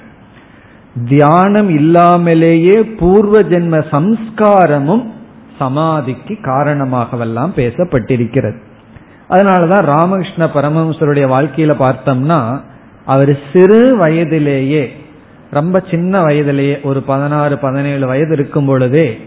[1.08, 5.06] தியானம் இல்லாமலேயே பூர்வ ஜென்ம சம்ஸ்காரமும்
[5.60, 8.60] சமாதிக்கு காரணமாகவெல்லாம் பேசப்பட்டிருக்கிறது.
[9.30, 12.62] அதனாலதான் ராமகிருஷ்ண பரமஹம்சருடைய வாழ்க்கையில பார்த்தோம்னா
[13.06, 14.84] அவர் சிறு வயதிலேயே
[15.52, 19.20] ரொம்ப சின்ன வயதிலேயே ஒரு பதினாறு பதினேழு வயது இருக்கும் பொழுதே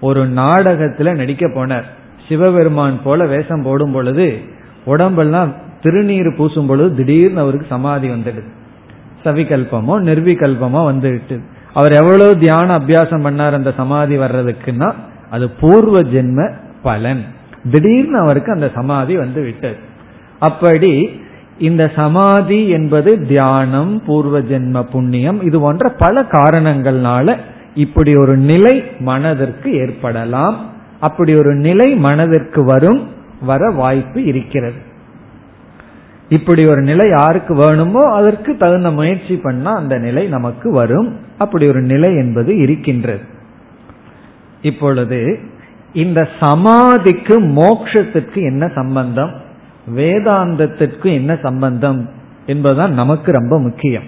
[0.00, 1.86] ஒரு நாடகத்துல நடிக்க போனார்.
[2.28, 4.40] சிவபெருமான் போல வேஷம் போடும் பொழுது
[4.84, 8.50] உடம்பெல்லாம் திருநீர் பூசும் பொழுது திடீர்னு அவருக்கு சமாதி வந்துடுது.
[9.24, 11.36] சவிகல்பமோ நிர்விகல்பமோ வந்துட்டு
[11.74, 14.92] அவர் எவ்வளவு தியான அபியாசம் பண்ணார் அந்த சமாதி வர்றதுக்குன்னா
[15.30, 17.24] அது பூர்வ ஜென்ம பலன்.
[17.70, 19.76] திடீர்னு அவருக்கு அந்த சமாதி வந்து விட்டது.
[20.38, 21.20] அப்படி
[21.58, 27.36] இந்த சமாதி என்பது தியானம் பூர்வ ஜென்ம புண்ணியம் இது போன்ற பல காரணங்கள்னால
[27.74, 30.70] இப்படி ஒரு நிலை மனதிற்கு ஏற்படலாம்.
[31.00, 33.08] அப்படி ஒரு நிலை மனதிற்கு வரும்
[33.42, 34.80] வர வாய்ப்பு இருக்கிறது.
[36.28, 41.16] இப்படி ஒரு நிலை யாருக்கு வேணுமோ அதற்கு தகுந்த முயற்சி பண்ணா அந்த நிலை நமக்கு வரும்.
[41.38, 43.20] அப்படி ஒரு நிலை என்பது இருக்கின்றது.
[44.62, 45.38] இப்பொழுது
[45.94, 49.30] இந்த சமாதிக்கு மோக்ஷத்திற்கு என்ன சம்பந்தம்?
[49.96, 52.10] வேதாந்தத்திற்கு என்ன சம்பந்தம்?
[52.46, 54.02] என்பதுதான் நமக்கு ரொம்ப முக்கியம்.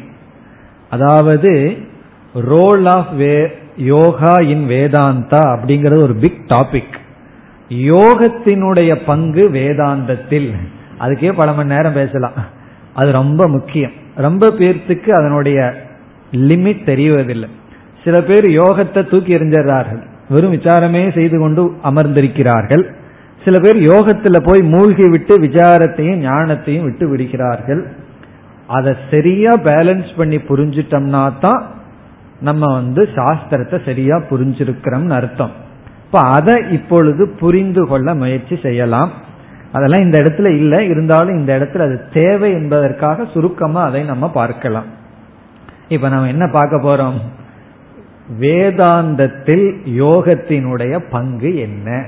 [0.91, 1.77] அதாவது
[2.35, 6.95] role of way yoga in Vedanta அப்படிங்கிறது ஒரு பிக் டாபிக்
[7.69, 10.55] யோகத்தினுடைய பங்கு வேதாந்தத்தில்.
[11.01, 12.33] அதுக்கே பல மணி நேரம் பேசலாம்.
[12.95, 13.93] அது ரொம்ப முக்கியம்.
[14.17, 15.87] ரொம்ப பேர்த்துக்கு அதனுடைய
[16.33, 17.49] லிமிட் தெரிவதில்லை.
[18.05, 22.85] சில பேர் யோகத்தை தூக்கி எறிஞ்சார்கள் வெறும் விசாரமே செய்து கொண்டு அமர்ந்திருக்கிறார்கள்.
[23.45, 27.87] சில பேர் யோகத்துல போய் மூழ்கி விட்டு விசாரத்தையும் ஞானத்தையும் விட்டு விடுகிறார்கள்.
[28.67, 31.63] அதை சரியா பேலன்ஸ் பண்ணி புரிஞ்சிட்டோம்னா தான்
[32.41, 35.51] நம்ம வந்து சாஸ்திரத்தை சரியா புரிஞ்சிருக்கிறோம்னு அர்த்தம்.
[36.05, 39.13] இப்ப அதை இப்பொழுது புரிந்து கொள்ள முயற்சி செய்யலாம்.
[39.73, 40.87] அதெல்லாம் இந்த இடத்துல இல்லை.
[40.87, 44.85] இருந்தாலும் இந்த இடத்துல அது தேவை என்பதற்காக சுருக்கமா அதை நம்ம பார்க்கலாம்.
[45.89, 47.19] இப்ப நம்ம என்ன பார்க்க போறோம்?
[48.41, 52.07] வேதாந்தத்தில் யோகத்தினுடைய பங்கு என்ன?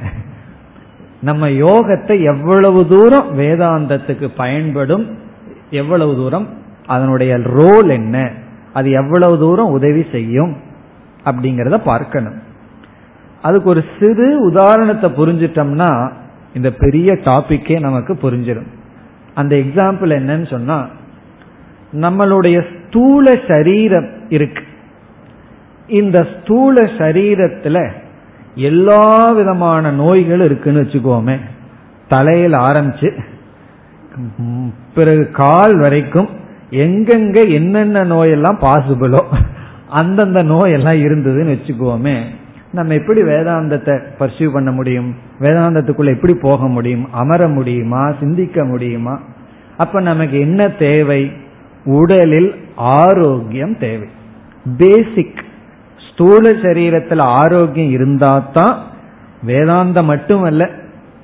[1.20, 5.18] நம்ம யோகத்தை எவ்வளவு தூரம் வேதாந்தத்துக்கு பயன்படும்
[5.70, 6.48] எவ்வளவு தூரம்
[6.86, 8.30] அதனுடைய ரோல் என்ன
[8.72, 10.56] அது எவ்வளவு தூரம் உதவி செய்யும்
[11.24, 12.36] அப்படிங்கிறத பார்க்கணும்.
[13.42, 16.10] அதுக்கு ஒரு சிறு உதாரணத்தை புரிஞ்சிட்டோம்னா
[16.54, 18.70] இந்த பெரிய டாபிக்கே நமக்கு புரிஞ்சிடும்
[19.34, 20.86] அந்த எக்ஸாம்பிள் என்னன்னு சொன்னா
[21.92, 24.65] நம்மளுடைய ஸ்தூல சரீரம் இருக்கு.
[25.88, 27.90] இந்த ஸ்தூல சரீரத்துல
[28.54, 31.38] எல்லா விதமான நோய்கள் இருக்குன்னு வச்சுக்கோமே.
[32.08, 33.18] தலையில் ஆரம்பிச்சு
[34.94, 36.28] பிறகு கால் வரைக்கும்
[36.70, 39.22] எங்கெங்க என்னென்ன நோயெல்லாம் பாசிபிளோ
[39.88, 42.22] அந்தந்த நோயெல்லாம் இருந்ததுன்னு வச்சுக்கோமே.
[42.72, 45.14] நம்ம எப்படி வேதாந்தத்தை பர்சியூ பண்ண முடியும்?
[45.40, 47.12] வேதாந்தத்துக்குள்ள எப்படி போக முடியும்?
[47.12, 48.10] அமர முடியுமா?
[48.20, 49.20] சிந்திக்க முடியுமா?
[49.76, 51.32] அப்ப நமக்கு என்ன தேவை?
[51.84, 54.08] உடலில் ஆரோக்கியம் தேவை.
[54.76, 55.44] பேசிக்
[56.16, 58.82] ஸ்தூல சரீரத்தில் ஆரோக்கியம் இருந்தா தான்
[59.46, 60.70] வேதாந்தம் மட்டுமல்ல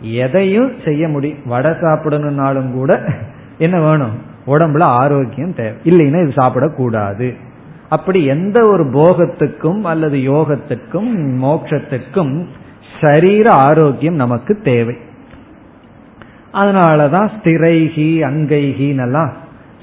[0.00, 3.08] எதையும் செய்ய முடியும் வடை சாப்பிடணும்னாலும் கூட
[3.58, 4.10] என்ன வேணும்?
[4.46, 5.76] உடம்புல ஆரோக்கியம் தேவை.
[5.84, 7.36] இல்லைன்னா இது சாப்பிடக்கூடாது.
[7.88, 11.10] அப்படி எந்த ஒரு போகத்துக்கும் அல்லது யோகத்துக்கும்
[11.42, 12.46] மோட்சத்துக்கும்
[13.00, 14.96] சரீர ஆரோக்கியம் நமக்கு தேவை.
[16.52, 19.30] அதனாலதான் ஸ்திரைகி அங்கைகின்னெல்லாம்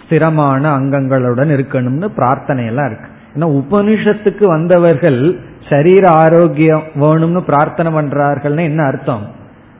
[0.01, 3.09] ஸ்திரமான அங்கங்களுடன் இருக்கணும்னு பிரார்த்தனை எல்லாம் இருக்கு.
[3.35, 5.39] ஏன்னா உபனிஷத்துக்கு வந்தவர்கள்
[5.69, 9.25] சரீர ஆரோக்கியம் வேணும்னு பிரார்த்தனை பண்றார்கள்னு என்ன அர்த்தம்?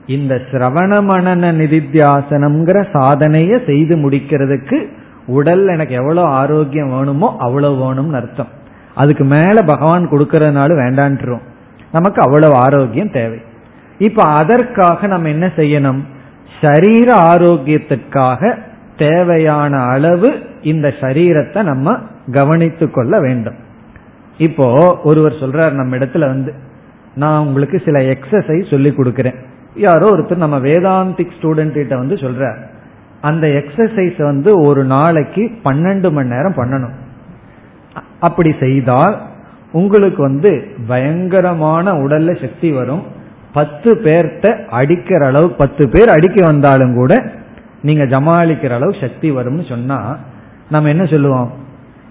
[0.06, 4.78] இந்த சிரவண மனன நிதித்தியாசனம்ங்கிற சாதனைய செய்து முடிக்கிறதுக்கு
[5.26, 8.46] உடல் எனக்கு எவ்வளவு ஆரோக்கியம் வேணுமோ அவ்வளவு வேணும்னு அர்த்தம்.
[8.94, 11.44] அதுக்கு மேல பகவான் கொடுக்கறதுனால வேண்டான்ட்டுரும்
[11.92, 13.38] நமக்கு அவ்வளவு ஆரோக்கியம் தேவை.
[13.98, 16.00] இப்ப அதற்காக நம்ம என்ன செய்யணும்?
[16.60, 18.58] சரீர ஆரோக்கியத்துக்காக
[18.96, 21.98] தேவையான அளவு இந்த சரீரத்தை நம்ம
[22.30, 23.58] கவனித்து கொள்ள வேண்டும்.
[24.38, 24.66] இப்போ
[25.04, 26.52] ஒருவர் சொல்றார் நம்ம இடத்துல வந்து
[27.14, 29.38] நான் உங்களுக்கு சில எக்ஸசைஸ் சொல்லி கொடுக்கிறேன்.
[29.74, 32.60] யாரோ ஒருத்தர் நம்ம வேதாந்திக் ஸ்டூடெண்ட் கிட்ட வந்து சொல்றார்
[33.20, 36.94] அந்த எக்ஸசைஸ் வந்து ஒரு நாளைக்கு பன்னெண்டு மணி நேரம் பண்ணணும்.
[38.20, 39.16] அப்படி செய்தால்
[39.72, 40.50] உங்களுக்கு வந்து
[40.86, 43.02] பயங்கரமான உடல்ல சக்தி வரும்.
[43.52, 47.12] பத்து பேர்த்த அடிக்கிற அளவு பத்து பேர் அடிக்க வந்தாலும் கூட
[47.82, 50.18] நீங்க ஜமாளிக்கிற அளவு சக்தி வரும்னு சொன்னா
[50.70, 51.50] நம்ம என்ன சொல்லுவோம்?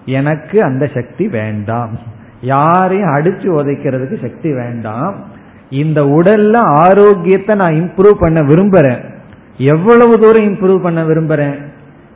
[0.09, 1.97] எனக்கு அந்த சக்தி வேண்டாம்.
[2.41, 5.15] யாரையும் அடிச்சு உதைக்கிறதுக்கு சக்தி வேண்டாம்.
[5.69, 9.01] இந்த உடல்ல ஆரோக்கியத்தை நான் இம்ப்ரூவ் பண்ண விரும்புறேன்.
[9.57, 11.57] எவ்வளவு தூரம் இம்ப்ரூவ் பண்ண விரும்புறேன்?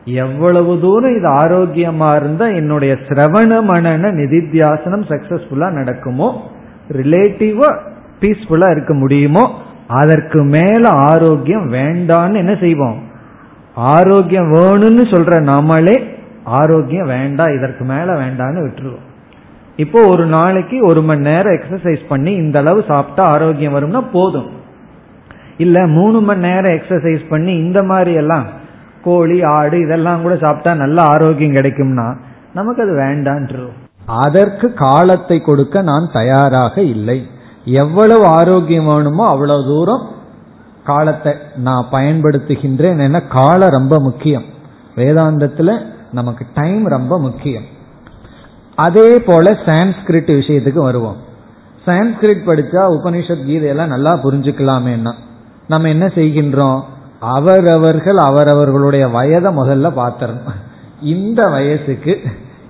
[0.05, 6.51] எவ்வளவு தூரம் இது ஆரோக்கியமா இருந்தா என்னுடைய சிரவண மனன நிதித்தியாசனம் சக்சஸ்ஃபுல்லா நடக்குமோ?
[6.91, 7.77] ரிலேட்டிவா
[8.19, 9.61] பீஸ்ஃபுல்லா இருக்க முடியுமோ?
[9.87, 12.99] அதற்கு மேல ஆரோக்கியம் வேண்டான்னு என்ன செய்வோம்?
[13.75, 16.12] ஆரோக்கியம் வேணும்னு சொல்ற நாமளே
[16.43, 19.05] ஆரோக்கியம் வேண்டாம் இதற்கு மேல வேண்டான்னு விட்டுருவோம்.
[19.75, 24.49] இப்போ ஒரு நாளைக்கு ஒரு மணி நேரம் எக்ஸசைஸ் பண்ணி இந்த அளவு சாப்பிட்டா ஆரோக்கியம் வரும்னா போதும்.
[25.57, 28.45] இல்ல மூணு மணி நேரம் எக்ஸசைஸ் பண்ணி இந்த மாதிரி எல்லாம்
[29.03, 32.07] கோழி ஆடு இதெல்லாம் கூட சாப்பிட்டா நல்ல ஆரோக்கியம் கிடைக்கும்னா
[32.53, 37.19] நமக்கு அது வேண்டான்றோம் அதற்கு காலத்தை கொடுக்க நான் தயாராக இல்லை.
[37.65, 40.03] எவ்வளவு ஆரோக்கியம் வேணுமோ அவ்வளவு தூரம்
[40.83, 44.43] காலத்தை நான் பயன்படுத்துகின்றேன் என காலம் ரொம்ப முக்கியம்.
[44.95, 45.71] வேதாந்தத்துல
[46.13, 47.63] நமக்கு டைம் ரொம்ப முக்கியம்.
[48.75, 51.15] அதே போல சான்ஸ்கிரிட் விஷயத்துக்கு வருவோம்.
[51.85, 55.13] சான்ஸ்கிரிட் படிச்சா உபனிஷத் கீதையெல்லாம் நல்லா புரிஞ்சுக்கலாமேன்னா
[55.67, 56.81] நம்ம என்ன செய்கின்றோம்?
[57.19, 60.55] அவரவர்கள் அவரவர்களுடைய வயதை முதல்ல பார்த்துடணும்.
[61.01, 62.21] இந்த வயசுக்கு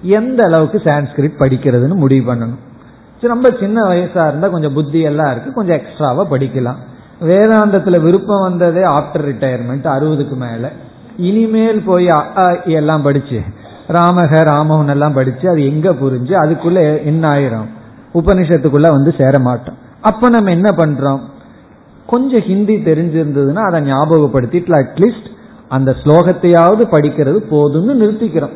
[0.01, 2.59] எந்த அளவுக்கு சான்ஸ்கிரிட் படிக்கிறதுன்னு முடிவு பண்ணணும்.
[3.21, 6.75] ரொம்ப சின்ன வயசா இருந்தா கொஞ்சம் புத்தி எல்லாம் இருக்கு கொஞ்சம் எக்ஸ்ட்ராவா படிக்கலாம்.
[7.21, 10.71] வேதாந்தத்துல விருப்பம் வந்ததே ஆஃப்டர் ரிட்டையர்மெண்ட் அறுபதுக்கு மேல.
[11.17, 12.09] இனிமேல் போய்
[12.65, 13.39] எல்லாம் படிச்சு.
[13.87, 17.69] ராமக ராமவன் எல்லாம் படிச்சு அது எங்க புரிஞ்சு அதுக்குள்ள என்ன ஆயிரும்?
[18.13, 19.77] உபனிஷத்துக்குள்ள வந்து சேர மாட்டோம்.
[20.01, 21.19] அப்ப நம்ம என்ன பண்றோம்?
[22.05, 25.29] கொஞ்சம் ஹிந்தி தெரிஞ்சிருந்ததுன்னா அதை ஞாபகப்படுத்திட்டு அட்லீஸ்ட்
[25.67, 28.55] அந்த ஸ்லோகத்தையாவது படிக்கிறது போதும்னு நிறுத்திக்கிறோம்.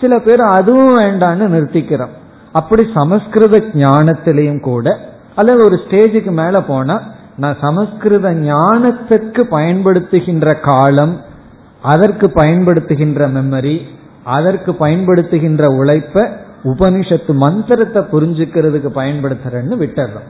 [0.00, 2.14] சில பேர் அதுவும் வேண்டான்னு நிறுத்திக்கிறோம்.
[2.52, 4.98] அப்படி சமஸ்கிருத ஞானத்திலையும் கூட
[5.34, 7.02] அல்லது ஒரு ஸ்டேஜுக்கு மேல போனா
[7.36, 11.20] நான் சமஸ்கிருத ஞானத்திற்கு பயன்படுத்துகின்ற காலம்
[11.90, 13.76] அதற்கு பயன்படுத்துகின்ற மெமரி
[14.36, 16.24] அதற்கு பயன்படுத்துகின்ற உழைப்ப
[16.70, 20.28] உபனிஷத்து மந்திரத்தை புரிஞ்சுக்கிறதுக்கு பயன்படுத்துறேன்னு விட்டுறோம்.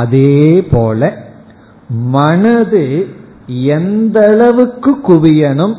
[0.00, 1.10] அதே போல
[2.16, 2.84] மனது
[3.76, 5.76] எந்த அளவுக்கு குவியணும்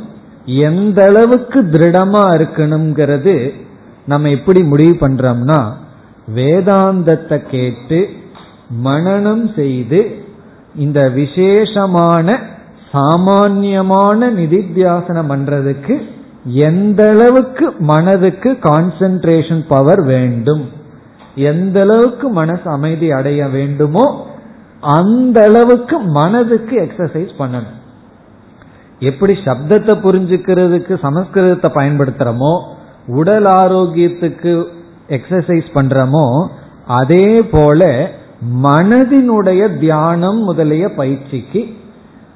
[0.67, 3.35] எந்த அளவுக்கு திருடமா இருக்கணுங்கிறது
[4.05, 5.59] நம்ம எப்படி முடிவு பண்றோம்னா
[6.35, 7.99] வேதாந்தத்தை கேட்டு
[8.85, 9.99] மனநம் செய்து
[10.83, 12.27] இந்த விசேஷமான
[12.91, 15.95] சாமான்யமான நிதித்தியாசனம் பண்றதுக்கு
[16.43, 20.63] எந்த அளவுக்கு மனதுக்கு கான்சென்ட்ரேஷன் பவர் வேண்டும்?
[21.35, 24.25] எந்த அளவுக்கு மனசு அமைதி அடைய வேண்டுமோ
[24.81, 27.77] அந்த அளவுக்கு மனதுக்கு எக்ஸசைஸ் பண்ணணும்.
[28.99, 32.53] எப்படி சப்தத்தை புரிஞ்சுக்கிறதுக்கு சமஸ்கிருதத்தை பயன்படுத்துறோமோ
[33.07, 34.65] உடல் ஆரோக்கியத்துக்கு
[35.07, 36.25] எக்ஸசைஸ் பண்றோமோ
[36.85, 38.11] அதே போல
[38.63, 41.61] மனதினுடைய தியானம் முதலிய பயிற்சிக்கு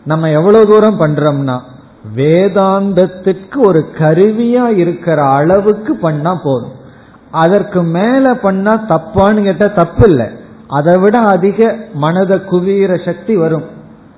[0.05, 1.59] நம்ம எவ்வளவு தூரம் பண்றோம்னா
[2.15, 6.71] வேதாந்தத்திற்கு ஒரு கருவியா இருக்கிற அளவுக்கு பண்ணா போதும்.
[7.31, 10.25] அதற்கு மேல பண்ணா தப்பான்னு கேட்டா தப்பு இல்லை
[10.67, 13.63] அதை விட அதிக மனத குவிகிற சக்தி வரும்.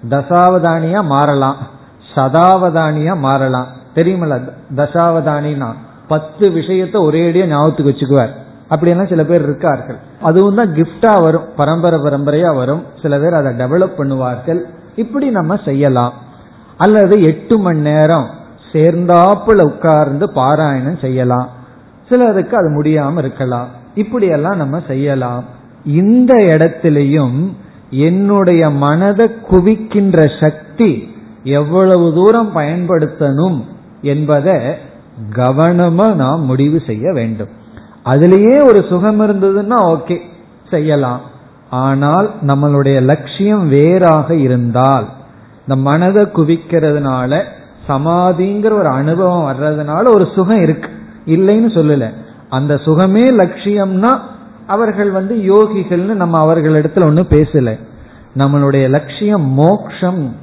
[0.10, 1.56] தசாவதானியா மாறலாம்.
[2.16, 3.68] சதாவதானியா மாறலாம்.
[3.96, 5.68] தெரியுமல தசாவதானினா
[6.08, 8.34] பத்து விஷயத்த ஒரேடியா ஞாபகத்துக்கு வச்சுக்குவார்.
[8.68, 9.98] அப்படியெல்லாம் சில பேர் இருக்கார்கள்.
[10.22, 11.44] அதுவும் தான் கிஃப்டா வரும்.
[11.56, 12.84] பரம்பரை பரம்பரையா வரும்.
[13.02, 14.62] சில பேர் அதை டெவலப் பண்ணுவார்கள்.
[14.98, 16.14] இப்படி நம்ம செய்யலாம்.
[16.78, 18.28] அல்லது எட்டு மணி நேரம்
[18.72, 21.50] சேர்ந்தாப்புல உட்கார்ந்து பாராயணம் செய்யலாம்.
[22.10, 23.68] சிலருக்கு அது முடியாம இருக்கலாம்.
[23.96, 25.44] இப்படியெல்லாம் நம்ம செய்யலாம்.
[25.86, 27.54] இந்த இடத்திலையும்
[27.90, 33.64] என்னுடைய மனதை குவிக்கின்ற சக்தி எவ்வளவு தூரம் பயன்படுத்தணும்
[34.02, 34.56] என்பதை
[35.36, 37.50] கவனமா நாம் முடிவு செய்ய வேண்டும்.
[38.06, 40.20] அதுலேயே ஒரு சுகம் இருந்ததுன்னா ஓகே
[40.70, 41.22] செய்யலாம்.
[41.70, 45.08] ஆனால் நம்மளுடைய லட்சியம் வேறாக இருந்தால்
[45.60, 47.44] இந்த மனதை குவிக்கிறதுனால
[47.88, 50.90] சமாதிங்கிற ஒரு அனுபவம் வர்றதுனால ஒரு சுகம் இருக்கு.
[51.26, 52.10] இல்லைன்னு சொல்லல.
[52.50, 54.20] அந்த சுகமே லட்சியம்னா
[54.68, 57.80] அவர்கள் வந்து யோகிகள்னு நம்ம அவர்களிடத்துல ஒன்றும் பேசல.
[58.38, 60.36] நம்மளுடைய லட்சியம் மோக்ஷம்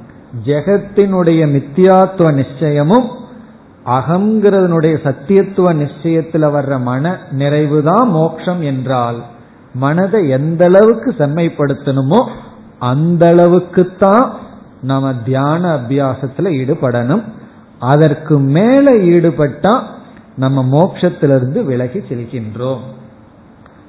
[0.45, 3.07] ஜெகத்தினுடைய மித்தியாத்துவ நிச்சயமும்
[3.85, 9.23] அகங்கிறதனுடைய சத்தியத்துவ நிச்சயத்துல வர்ற மன நிறைவு தான் மோக்ஷம் என்றால்.
[9.75, 12.19] மனதை எந்த அளவுக்கு செம்மைப்படுத்தணுமோ
[12.79, 14.25] அந்த அளவுக்குத்தான்
[14.81, 17.23] நம்ம தியான அபியாசத்துல ஈடுபடணும்.
[17.79, 19.73] அதற்கு மேல ஈடுபட்டா
[20.35, 22.83] நம்ம மோட்சத்திலிருந்து விலகி செல்கின்றோம்.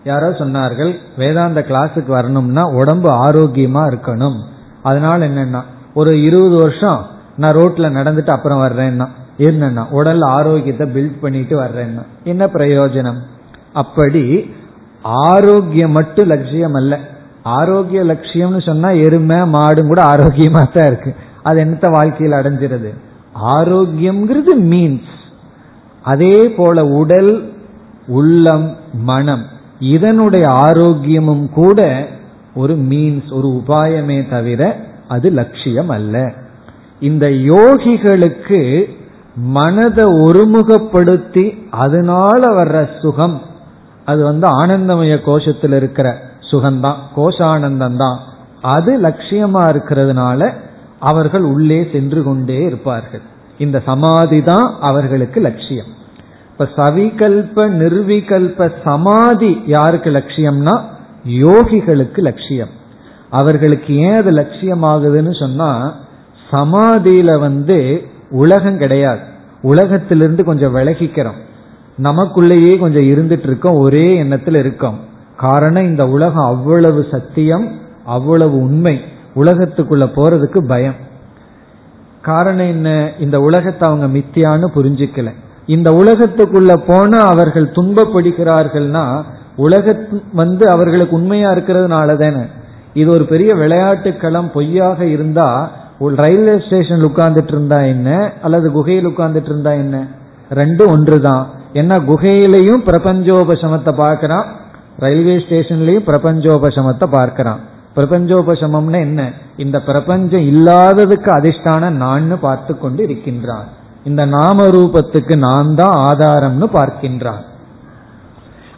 [0.05, 4.39] யாரோ சொன்னார்கள் வேதாந்த கிளாஸுக்கு வரணும்னா உடம்பு ஆரோக்கியமா இருக்கணும்.
[4.83, 5.63] அதனால என்னன்னா
[5.95, 7.01] ஒரு இருபது வருஷம்
[7.37, 9.07] நான் ரோட்ல நடந்துட்டு அப்புறம் வர்றேன்னா
[9.39, 13.19] என்னன்னா உடல் ஆரோக்கியத்தை பில்ட் பண்ணிட்டு வர்றேன்னா என்ன பிரயோஜனம்?
[13.73, 14.25] அப்படி
[15.09, 16.99] ஆரோக்கியம் மட்டும் லட்சியம் அல்ல
[17.43, 21.15] ஆரோக்கிய லட்சியம்னு சொன்னா எருமை மாடும் கூட ஆரோக்கியமா தான் இருக்கு.
[21.43, 22.91] அது என்னத்த வாழ்க்கையில் அடைஞ்சிருது?
[23.53, 25.13] ஆரோக்கியம்ங்கிறது மீன்ஸ்
[26.03, 27.53] அதே போல உடல்
[28.07, 29.45] உள்ளம் மனம்
[29.79, 32.09] இதனுடைய ஆரோக்கியமும் கூட
[32.55, 34.77] ஒரு மீன்ஸ் ஒரு உபாயமே தவிர
[35.09, 36.33] அது லட்சியம் அல்ல
[37.01, 38.85] இந்த யோகிகளுக்கு
[39.37, 43.43] மனதை ஒருமுகப்படுத்தி அதனால வர்ற சுகம்
[44.07, 46.09] அது வந்து ஆனந்தமய கோஷத்தில் இருக்கிற
[46.51, 48.19] சுகம்தான் கோஷானந்தம் தான்
[48.75, 50.51] அது லட்சியமா இருக்கிறதுனால
[51.11, 53.25] அவர்கள் உள்ளே சென்று கொண்டே இருப்பார்கள்.
[53.65, 55.91] இந்த சமாதி தான் அவர்களுக்கு லட்சியம்.
[56.51, 60.75] இப்ப சவிகல்ப நிர்விகல்ப சமாதி யாருக்கு லட்சியம்னா
[61.45, 62.73] யோகிகளுக்கு லட்சியம்.
[63.31, 65.71] அவர்களுக்கு ஏன் அது லட்சியமாகுதுன்னு சொன்னா
[66.53, 67.79] சமாதியில வந்து
[68.43, 69.23] உலகம் கிடையாது.
[69.63, 71.39] உலகத்திலிருந்து கொஞ்சம் விலகிக்கிறோம்.
[72.03, 74.99] நமக்குள்ளேயே கொஞ்சம் இருந்துட்டு இருக்கோம் ஒரே எண்ணத்தில் இருக்கோம்.
[75.37, 77.73] காரணம் இந்த உலகம் அவ்வளவு சத்தியம்
[78.05, 79.01] அவ்வளவு உண்மை.
[79.37, 80.95] உலகத்துக்குள்ள போறதுக்கு பயம்.
[82.23, 83.13] காரணம் என்ன?
[83.19, 85.33] இந்த உலகத்தை அவங்க மித்தியான்னு புரிஞ்சுக்கல.
[85.67, 89.23] இந்த உலகத்துக்குள்ள போனா அவர்கள் துன்பப்படுகிறார்கள்னா
[89.57, 89.99] உலக
[90.33, 92.47] வந்து அவர்களுக்கு உண்மையா இருக்கிறதுனால தானே.
[92.95, 98.33] இது ஒரு பெரிய விளையாட்டு களம் பொய்யாக இருந்தா ஒரு ரயில்வே ஸ்டேஷன் உட்கார்ந்துட்டு இருந்தா என்ன?
[98.43, 100.07] அல்லது குகையில் உட்கார்ந்துட்டு இருந்தா என்ன?
[100.55, 104.47] ரெண்டும் ஒன்று தான் ஏன்னா குகையிலையும் பிரபஞ்சோபசமத்தை பார்க்கிறான்
[104.99, 107.59] ரயில்வே ஸ்டேஷன்லயும் பிரபஞ்சோபசமத்தை பார்க்கறான்.
[107.97, 109.33] பிரபஞ்சோபசமம்னு என்ன?
[109.57, 113.65] இந்த பிரபஞ்சம் இல்லாததுக்கு அதிஷ்டான நான்னு பார்த்து கொண்டு இருக்கின்றான்
[114.05, 117.43] இந்த நாம ரூபத்துக்கு நான் தான் ஆதாரம்னு பார்க்கின்றான்.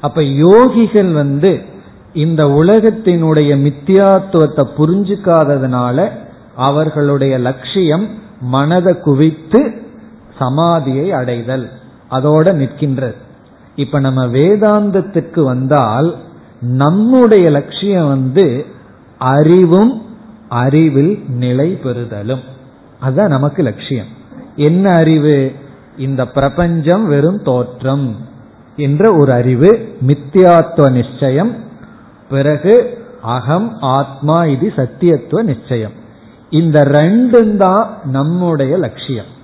[0.01, 1.61] அப்ப யோகிகள் வந்து
[2.13, 6.11] இந்த உலகத்தினுடைய மித்தியாத்துவத்தை புரிஞ்சுக்காததுனால
[6.55, 8.09] அவர்களுடைய லட்சியம்
[8.41, 9.75] மனதை குவித்து
[10.41, 11.71] சமாதியை அடைதல்.
[12.11, 13.15] அதோட நிற்கின்றது.
[13.77, 16.17] இப்ப நம்ம வேதாந்தத்துக்கு வந்தால்
[16.61, 18.67] நம்முடைய லட்சியம் வந்து
[19.19, 20.03] அறிவும்
[20.49, 22.43] அறிவில் நிலை பெறுதலும்.
[23.01, 24.07] அதுதான் நமக்கு லட்சியம்.
[24.57, 25.53] என்ன அறிவு?
[25.99, 28.17] இந்த பிரபஞ்சம் வெறும் தோற்றம்
[28.77, 31.57] என்ற ஒரு அறிவு மித்தியாத்துவ நிச்சயம்
[32.29, 35.93] பிறகு அகம் ஆத்மா இது சத்தியத்துவ நிச்சயம்.
[36.51, 39.37] இந்த ரெண்டும் தான் நம்முடைய லட்சியம்.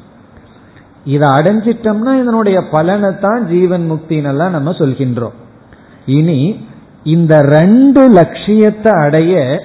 [1.05, 5.33] இதை அடைஞ்சிட்டோம்னா இதனுடைய பலனை தான் ஜீவன் முக்தினெல்லாம் நம்ம சொல்கின்றோம்.
[6.07, 6.67] இனி
[7.05, 9.63] இந்த ரெண்டு லட்சியத்தை அடைய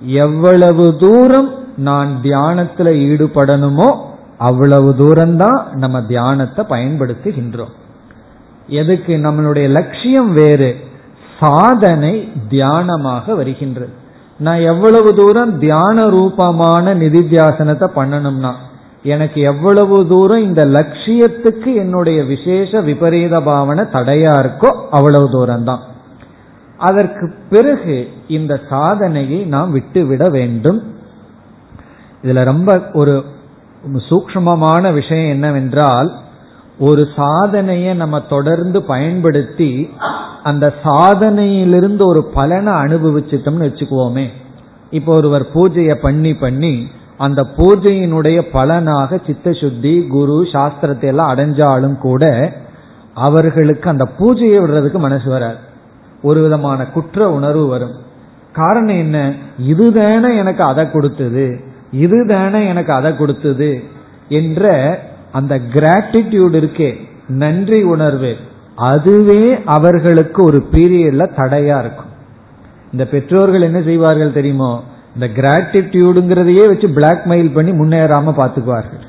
[0.00, 3.96] எவ்வளவு தூரம் நான் தியானத்துல ஈடுபடணுமோ
[4.38, 7.72] அவ்வளவு தூரம்தான் நம்ம தியானத்தை பயன்படுத்துகின்றோம்.
[8.66, 9.16] எதுக்கு?
[9.16, 10.76] நம்மளுடைய லட்சியம் வேறு.
[11.40, 13.92] சாதனை தியானமாக வருகின்றது.
[14.38, 18.52] நான் எவ்வளவு தூரம் தியான ரூபமான நிதித்தியாசனத்தை பண்ணணும்னா
[19.04, 25.82] எனக்கு எவ்வளவு தூரம் இந்த லட்சியத்துக்கு என்னுடைய விசேஷ விபரீத பாவனை தடையா இருக்கோ அவ்வளவு தூரம் தான்
[26.78, 30.80] அதற்கு பிறகு இந்த சாதனையை நாம் விட்டுவிட வேண்டும்.
[32.22, 33.24] இதுல ரொம்ப ஒரு
[34.08, 36.10] சூக்மமான விஷயம் என்னவென்றால்
[36.78, 39.90] ஒரு சாதனையை நம்ம தொடர்ந்து பயன்படுத்தி
[40.42, 44.26] அந்த சாதனையிலிருந்து ஒரு பலனை அனுபவிச்சிட்டோம்னு வச்சுக்குவோமே.
[44.90, 46.74] இப்போ ஒருவர் பூஜையை பண்ணி பண்ணி
[47.16, 52.52] அந்த பூஜையினுடைய பலனாக சித்த சுத்தி குரு சாஸ்திரத்தை எல்லாம் அடைஞ்சாலும் கூட
[53.14, 55.56] அவர்களுக்கு அந்த பூஜையை விடுறதுக்கு மனசு வராது.
[56.22, 57.94] ஒரு விதமான குற்ற உணர்வு வரும்.
[58.52, 59.34] காரணம் என்ன?
[59.58, 61.60] இதுதானே எனக்கு அதை கொடுத்தது.
[61.90, 63.82] இதுதானே எனக்கு அதை கொடுத்தது
[64.28, 64.98] என்ற
[65.32, 66.94] அந்த கிராட்டிடியூட் இருக்கே.
[67.28, 68.36] நன்றி உணர்வு.
[68.76, 72.10] அதுவே அவர்களுக்கு ஒரு பீரியட்ல தடையா இருக்கும்.
[72.92, 74.82] இந்த பெற்றோர்கள் என்ன செய்வார்கள் தெரியுமோ?
[75.14, 79.02] இந்த கிராட்டிடியூடுங்கிறதையே வச்சு பிளாக்மெயில் பண்ணி முன்னேறாம பாத்துக்குவார்கள்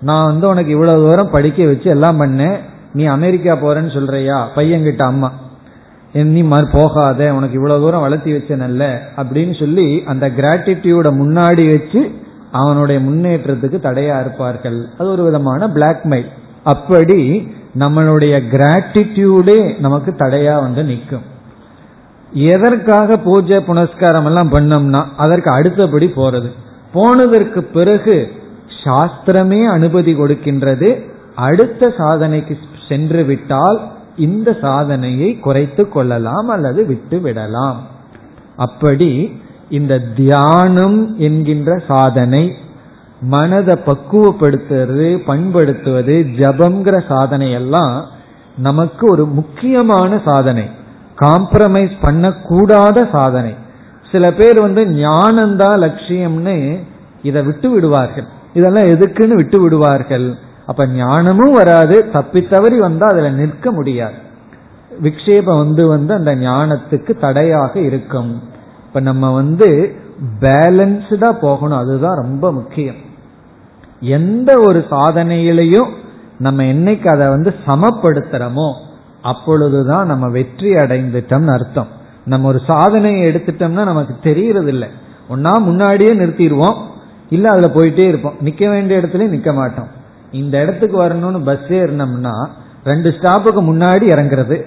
[0.00, 2.58] நான் வந்து உனக்கு இவ்வளவு தூரம் படிக்க வச்சு எல்லாம் பண்ணேன்.
[2.92, 4.48] நீ அமெரிக்கா போறேன்னு சொல்றியா?
[4.56, 5.32] பையன்கிட்ட அம்மா.
[6.12, 8.84] நீ மாதிரி போகாத உனக்கு இவ்வளவு தூரம் வளர்த்தி வச்சனல்ல
[9.16, 12.10] அப்படின்னு சொல்லி அந்த கிராட்டிடியூட முன்னாடி வச்சு
[12.52, 14.78] அவனுடைய முன்னேற்றத்துக்கு தடையா இருப்பார்கள்.
[14.98, 16.30] அது ஒரு விதமான பிளாக்மெயில்
[16.64, 17.48] அப்படி
[17.78, 21.26] நம்மளுடைய கிராட்டிடியூடே நமக்கு தடையா வந்து நிற்கும்.
[22.32, 26.50] எதற்காக பூஜை புனஸ்காரம் எல்லாம் பண்ணோம்னா அதற்கு அடுத்தபடி போறது.
[26.92, 28.30] போனதற்கு பிறகு
[28.84, 31.04] சாஸ்திரமே அனுமதி கொடுக்கின்றது.
[31.34, 32.58] அடுத்த சாதனைக்கு
[32.88, 33.80] சென்று விட்டால்
[34.16, 37.86] இந்த சாதனையை குறைத்து கொள்ளலாம் அல்லது விட்டு விடலாம்.
[38.56, 42.54] அப்படி இந்த தியானம் என்கின்ற சாதனை
[43.20, 48.04] மனதை பக்குவப்படுத்துவது பண்படுத்துவது ஜபங்கிற சாதனை எல்லாம்
[48.56, 50.68] நமக்கு ஒரு முக்கியமான சாதனை.
[51.20, 53.54] காம்ப்ரமைஸ் பண்ணக்கூடாத சாதனை.
[54.12, 56.82] சில பேர் வந்து ஞானந்தான் லட்சியம்னு
[57.22, 58.24] இதை விட்டு விடுவார்கள்.
[58.54, 60.34] இதெல்லாம் எதுக்குன்னு விட்டு விடுவார்கள்.
[60.66, 64.14] அப்ப ஞானமும் வராது தப்பித்தவறி வந்தா அதுல நிற்க முடியாது.
[65.02, 68.42] விக்ஷேபம் வந்து வந்து அந்த ஞானத்துக்கு தடையாக இருக்கும்.
[68.86, 69.94] இப்ப நம்ம வந்து
[70.40, 71.78] பேலன்ஸ்டா போகணும்.
[71.78, 73.06] அதுதான் ரொம்ப முக்கியம்.
[74.00, 75.88] எந்த ஒரு சாதனையிலையும்
[76.38, 78.86] நம்ம என்னைக்கு அதை வந்து சமப்படுத்துறோமோ
[79.22, 81.86] அப்பொழுதுதான் நம்ம வெற்றி அடைந்துட்டோம்னு அர்த்தம்.
[82.24, 84.88] நம்ம ஒரு சாதனையை எடுத்துட்டோம்னா நமக்கு தெரியறது இல்லை
[85.30, 86.76] ஒன்னா முன்னாடியே நிறுத்திடுவோம்.
[87.28, 88.34] இல்ல அதுல போயிட்டே இருப்போம்.
[88.44, 89.88] நிக்க வேண்டிய இடத்துல நிக்க மாட்டோம்.
[90.30, 92.48] இந்த இடத்துக்கு வரணும்னு பஸ் ஏறினோம்னா
[92.84, 94.62] ரெண்டு ஸ்டாப்புக்கு முன்னாடி இறங்குறது.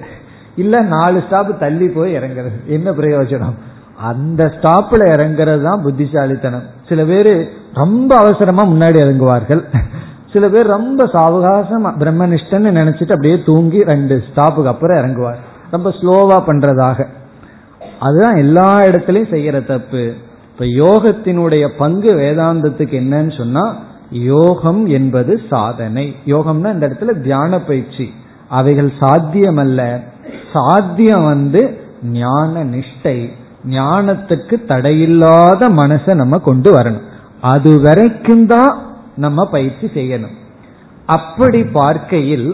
[0.55, 2.65] இல்ல நாலு ஸ்டாப் தள்ளி போய் இறங்குறது.
[2.65, 3.53] என்ன பிரயோஜனம்?
[3.97, 6.63] அந்த ஸ்டாப்ல இறங்குறது தான் புத்திசாலித்தனம்.
[6.89, 9.63] சில பேர் ரொம்ப அவசரமா முன்னாடி இறங்குவார்கள்.
[10.33, 15.39] சில பேர் ரொம்ப சாவகாசம் பிரம்மனிஷ்டன்னு நினைச்சிட்டு அப்படியே தூங்கி ரெண்டு ஸ்டாப்புக்கு அப்புறம் இறங்குவார்.
[15.71, 17.05] ரொம்ப ஸ்லோவா பண்றதாக.
[17.99, 20.13] அதுதான் எல்லா இடத்துலயும் செய்யற தப்பு.
[20.51, 23.77] இப்ப யோகத்தினுடைய பங்கு வேதாந்தத்துக்கு என்னன்னு சொன்னா
[24.11, 26.15] யோகம் என்பது சாதனை.
[26.25, 28.13] யோகம்னா இந்த இடத்துல தியான பயிற்சி.
[28.49, 30.01] அவைகள் சாத்தியமல்ல.
[30.53, 33.29] சாத்தியம் வந்து ஞான நிஷ்டை.
[33.69, 37.01] ஞானத்துக்கு தடையில்லாத மனசை நம்ம கொண்டு வரணும்.
[37.41, 38.89] அது வரைக்கும் தான்
[39.23, 40.35] நம்ம பயிற்சி செய்யணும்.
[41.09, 42.47] அப்படி பார்க்கையில்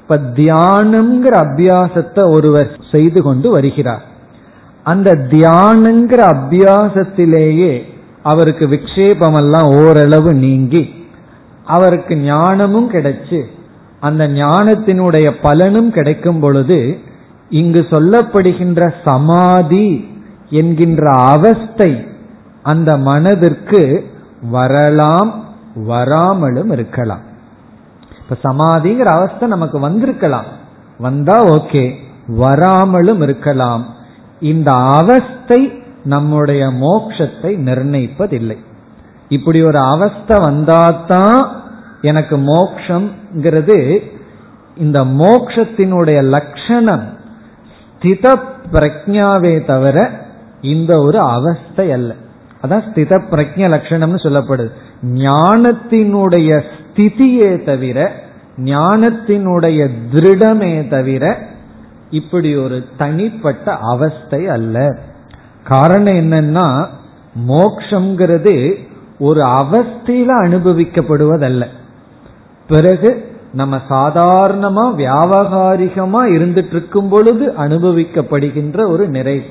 [0.00, 4.04] இப்ப தியானம்ங்கிற அபியாசத்தை ஒருவர் செய்து கொண்டு வருகிறார்.
[4.86, 7.72] அந்த தியானங்கிற அபியாசத்திலேயே
[8.22, 10.82] அவருக்கு விக்ஷேபமெல்லாம் ஓரளவு நீங்கி
[11.66, 13.38] அவருக்கு ஞானமும் கிடைச்சு
[14.00, 16.78] அந்த ஞானத்தினுடைய பலனும் கிடைக்கும் பொழுது
[17.60, 19.88] இங்கு சொல்லப்படுகின்ற சமாதி
[20.60, 21.02] என்கின்ற
[21.32, 21.90] அவஸ்தை
[22.62, 23.82] அந்த மனதிற்கு
[24.50, 25.30] வரலாம்
[25.84, 27.20] வராமலும் இருக்கலாம்.
[28.18, 30.44] இப்ப சமாதிங்கிற அவஸ்தை நமக்கு வந்திருக்கலாம்.
[30.98, 31.94] வந்தா ஓகே
[32.26, 33.94] வராமலும் இருக்கலாம்.
[34.40, 35.72] இந்த அவஸ்தை
[36.04, 38.56] நம்முடைய மோட்சத்தை நிர்ணயிப்பதில்லை.
[39.28, 41.48] இப்படி ஒரு அவஸ்தை வந்தாதான்
[42.00, 43.98] எனக்கு மோக்ஷங்கிறது
[44.76, 47.04] இந்த மோக்ஷத்தினுடைய லட்சணம்
[48.02, 48.34] ஸ்தித
[48.72, 50.10] பிரஜாவே தவிர
[50.60, 52.14] இந்த ஒரு அவஸ்தை அல்ல.
[52.62, 54.70] அதான் ஸ்தித பிரஜ லட்சணம்னு சொல்லப்படுது.
[55.02, 58.12] ஞானத்தினுடைய ஸ்திதியே தவிர
[58.56, 61.38] ஞானத்தினுடைய திருடமே தவிர
[62.10, 64.98] இப்படி ஒரு தனிப்பட்ட அவஸ்தை அல்ல.
[65.64, 66.86] காரணம் என்னன்னா
[67.48, 68.74] மோக்ஷங்கிறது
[69.18, 71.66] ஒரு அவஸ்தையில அனுபவிக்கப்படுவதல்ல.
[72.68, 79.44] பிறகு நம்ம சாதாரணமா வியாபகாரிகமா இருந்துட்டு இருக்கும் பொழுது அனுபவிக்கப்படுகின்ற ஒரு நிறை.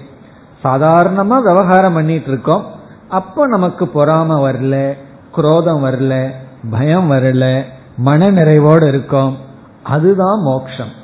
[0.63, 2.65] சாதாரணமா விவகாரம் பண்ணிட்டு இருக்கோம்
[3.09, 4.93] அப்ப நமக்கு பொறாம வரல.
[5.36, 6.29] குரோதம் வரல
[6.69, 7.61] பயம் வரல
[7.97, 9.38] மன நிறைவோடு இருக்கோம்.
[9.83, 11.03] அதுதான் மோக்ஷம்.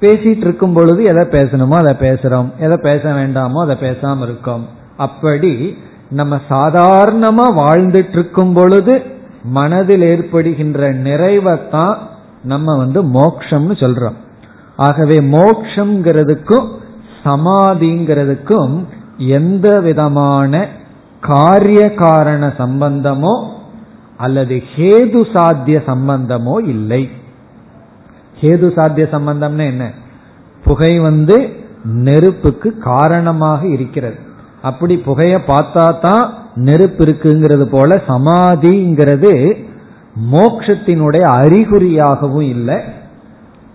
[0.00, 2.46] பேசிட்டு இருக்கும் பொழுது எதை பேசணுமோ அதை பேசுறோம்.
[2.58, 4.68] எதை பேச வேண்டாமோ அதை பேசாம இருக்கோம்.
[4.96, 5.78] அப்படி
[6.10, 9.02] நம்ம சாதாரணமா வாழ்ந்துட்டு இருக்கும் பொழுது
[9.44, 11.96] மனதில் ஏற்படுகின்ற நிறைவைத்தான்
[12.44, 14.16] நம்ம வந்து மோக்ஷம்னு சொல்றோம்.
[14.76, 16.68] ஆகவே மோக்ஷங்கிறதுக்கும்
[17.24, 18.84] சமாதிங்கிறதுக்கும்
[19.16, 20.66] எந்த விதமான
[21.20, 23.51] காரிய காரண சம்பந்தமோ
[24.24, 27.02] அல்லது ஹேது சாத்திய சம்பந்தமோ இல்லை.
[28.40, 29.86] ஹேது சாத்திய சம்பந்தம்னா என்ன?
[30.64, 31.36] புகை வந்து
[32.06, 34.18] நெருப்புக்கு காரணமாக இருக்கிறது.
[34.62, 36.24] அப்படி புகைய பார்த்தா தான்
[36.66, 39.32] நெருப்பு இருக்குங்கிறது போல சமாதிங்கிறது
[40.32, 42.78] மோக்ஷத்தினுடைய அறிகுறியாகவும் இல்லை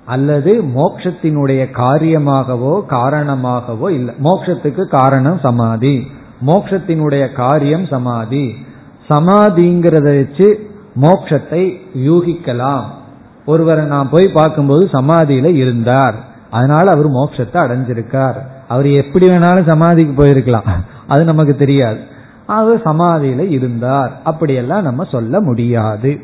[0.06, 4.14] அல்லது மோக்ஷத்தினுடைய காரியமாகவோ காரணமாகவோ இல்லை.
[4.24, 5.96] மோக்ஷத்துக்கு காரணம் சமாதி.
[6.50, 8.46] மோக்ஷத்தினுடைய காரியம் சமாதி.
[9.10, 10.70] சமாதிங்கிறத வச்சு
[11.02, 12.84] மோக்ஷத்தை யூகிக்கலாம்.
[13.46, 16.16] ஒருவரை நான் போய் பார்க்கும்போது சமாதியில இருந்தார்.
[16.50, 18.36] அதனால அவர் மோட்சத்தை அடைஞ்சிருக்கார்.
[18.68, 20.76] அவர் எப்படி வேணாலும் சமாதிக்கு போயிருக்கலாம்.
[21.08, 22.00] அது நமக்கு தெரியாது.
[22.46, 24.22] அவர் சமாதியில இருந்தார்.
[24.24, 26.20] அப்படியெல்லாம் நம்ம சொல்ல முடியாது.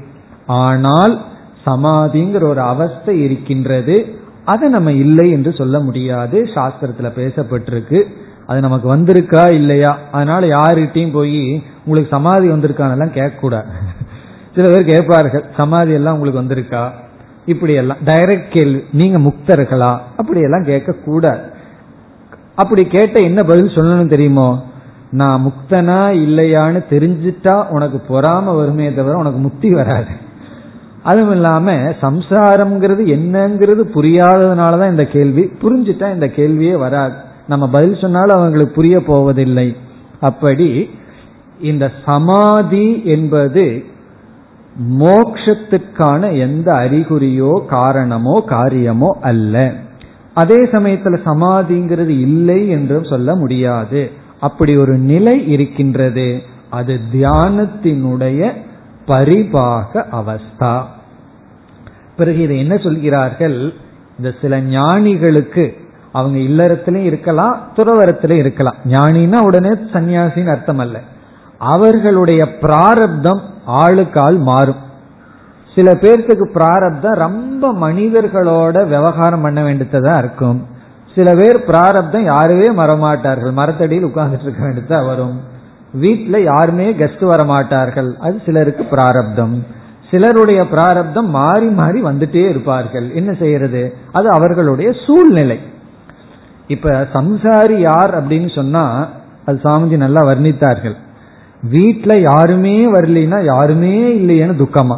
[0.45, 1.21] ஆனால்
[1.65, 4.15] சமாதிங்கிற ஒரு அவஸ்தை இருக்கின்றது.
[4.45, 6.43] அதை நம்ம இல்லை என்று சொல்ல முடியாது.
[6.43, 8.03] சாஸ்திரத்துல பேசப்பட்டிருக்கு.
[8.47, 9.97] அது நமக்கு வந்திருக்கா இல்லையா?
[10.11, 13.65] அதனால யாருகிட்டையும் போய் உங்களுக்கு சமாதி வந்திருக்கானெல்லாம் கேட்கக்கூடாது
[14.55, 16.89] சில பேர் கேட்பார்கள் சமாதி எல்லாம் உங்களுக்கு வந்திருக்கா?
[17.45, 19.97] இப்படி எல்லாம் டைரக்ட் கேள்வி நீங்க முக்தர்களா?
[20.17, 21.51] அப்படியெல்லாம் கேட்கக்கூடாது
[22.55, 24.63] அப்படி கேட்ட என்ன பதில் சொல்லணும் தெரியுமோ?
[25.11, 30.05] நான் முக்தனா இல்லையான்னு தெரிஞ்சிட்டா உனக்கு பொறாம வருமே தவிர உனக்கு முக்தி வராது.
[31.03, 35.43] அதுவும் இல்லாம சம்சாரம்ங்கிறது என்னங்கிறது புரியாததுனாலதான் இந்த கேள்வி.
[35.61, 37.13] புரிஞ்சுட்டா இந்த கேள்வியே வராது.
[37.47, 39.77] நம்ம பதில் சொன்னாலும் அவங்களுக்கு புரிய போவதில்லை.
[40.19, 40.89] அப்படி
[41.63, 43.83] இந்த சமாதி என்பது
[44.99, 49.73] மோக்ஷத்துக்கான எந்த அறிகுறியோ காரணமோ காரியமோ அல்ல.
[50.33, 54.11] அதே சமயத்துல சமாதிங்கிறது இல்லை என்றும் சொல்ல முடியாது.
[54.39, 56.41] அப்படி ஒரு நிலை இருக்கின்றது.
[56.69, 58.51] அது தியானத்தினுடைய
[59.07, 60.81] பரிபாக அவஸ்தா.
[62.17, 63.73] பிறகு இதை என்ன சொல்கிறார்கள்?
[64.17, 65.77] இந்த சில ஞானிகளுக்கு
[66.11, 68.75] அவங்க இல்லறத்திலும் இருக்கலாம் துறவரத்திலும் இருக்கலாம்.
[68.89, 70.99] ஞானின்னா உடனே சன்னியாசின்னு அர்த்தம் அல்ல.
[71.63, 74.81] அவர்களுடைய பிராரப்தம் ஆளுக்கால் மாறும்.
[75.75, 80.67] சில பேர்த்துக்கு பிராரப்தம் ரொம்ப மனிதர்களோட விவகாரம் பண்ண வேண்டியதா இருக்கும்.
[81.15, 83.51] சில பேர் பிராரப்தம் யாருமே வரமாட்டார்கள்.
[83.51, 85.41] மரத்தடியில் உட்கார்ந்துட்டு இருக்க வேண்டியதா வரும்.
[85.93, 88.17] வீட்டில் யாருமே கெஸ்ட் வரமாட்டார்கள்.
[88.17, 89.65] அது சிலருக்கு பிராரப்தம்.
[90.11, 93.11] சிலருடைய பிராரப்தம் மாறி மாறி வந்துட்டே இருப்பார்கள்.
[93.13, 93.93] என்ன செய்யறது?
[94.11, 95.59] அது அவர்களுடைய சூழ்நிலை.
[96.67, 99.07] இப்ப சம்சாரி யார் அப்படின்னு சொன்னா
[99.45, 100.95] அது சாமிஜி நல்லா வர்ணித்தார்கள்.
[101.71, 104.97] வீட்டுல யாருமே வரலினா யாருமே இல்லையேன்னு துக்கமா.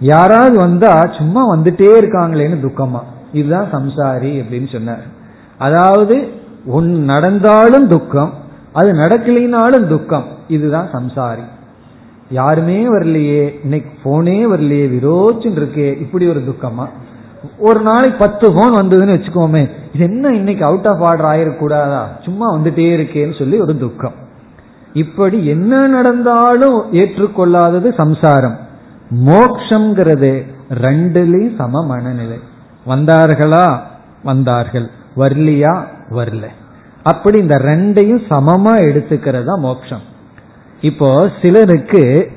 [0.00, 3.00] யாராவது வந்தா சும்மா வந்துட்டே இருக்காங்களேன்னு துக்கமா.
[3.32, 5.02] இதுதான் சம்சாரி அப்படின்னு சொன்னார்.
[5.58, 6.28] அதாவது
[6.66, 8.32] ஒன் நடந்தாலும் துக்கம்
[8.72, 10.24] அது நடக்கலினாலும் துக்கம்.
[10.48, 11.42] இதுதான் சம்சாரி.
[12.30, 16.88] யாருமே வரலையே இன்னைக்கு போனே வரலையே விரோச்சுன்னு இருக்கே இப்படி ஒரு துக்கமா?
[17.58, 22.88] ஒரு நாளைக்கு பத்து போன் வந்ததுன்னு வச்சுக்கோமே இது என்ன இன்னைக்கு அவுட் ஆஃப் ஆர்டர் ஆயிடக்கூடாதா சும்மா வந்துட்டே
[22.98, 24.26] இருக்கேன்னு சொல்லி ஒரு துக்கம்.
[24.92, 28.58] இப்படி என்ன நடந்தாலும் ஏற்றுக்கொள்ளாதது சம்சாரம்.
[29.26, 30.46] மோக்ஷங்கிறது
[30.82, 32.40] ரெண்டுலயும் சம மனநிலை.
[32.86, 33.78] வந்தார்களா?
[34.24, 34.90] வந்தார்கள்.
[35.16, 35.84] வரலியா?
[36.10, 36.46] வரல.
[37.02, 40.00] அப்படி இந்த ரெண்டையும் சமமா எடுத்துக்கிறதா மோட்சம்
[40.80, 42.30] இப்போ சிலருக்கு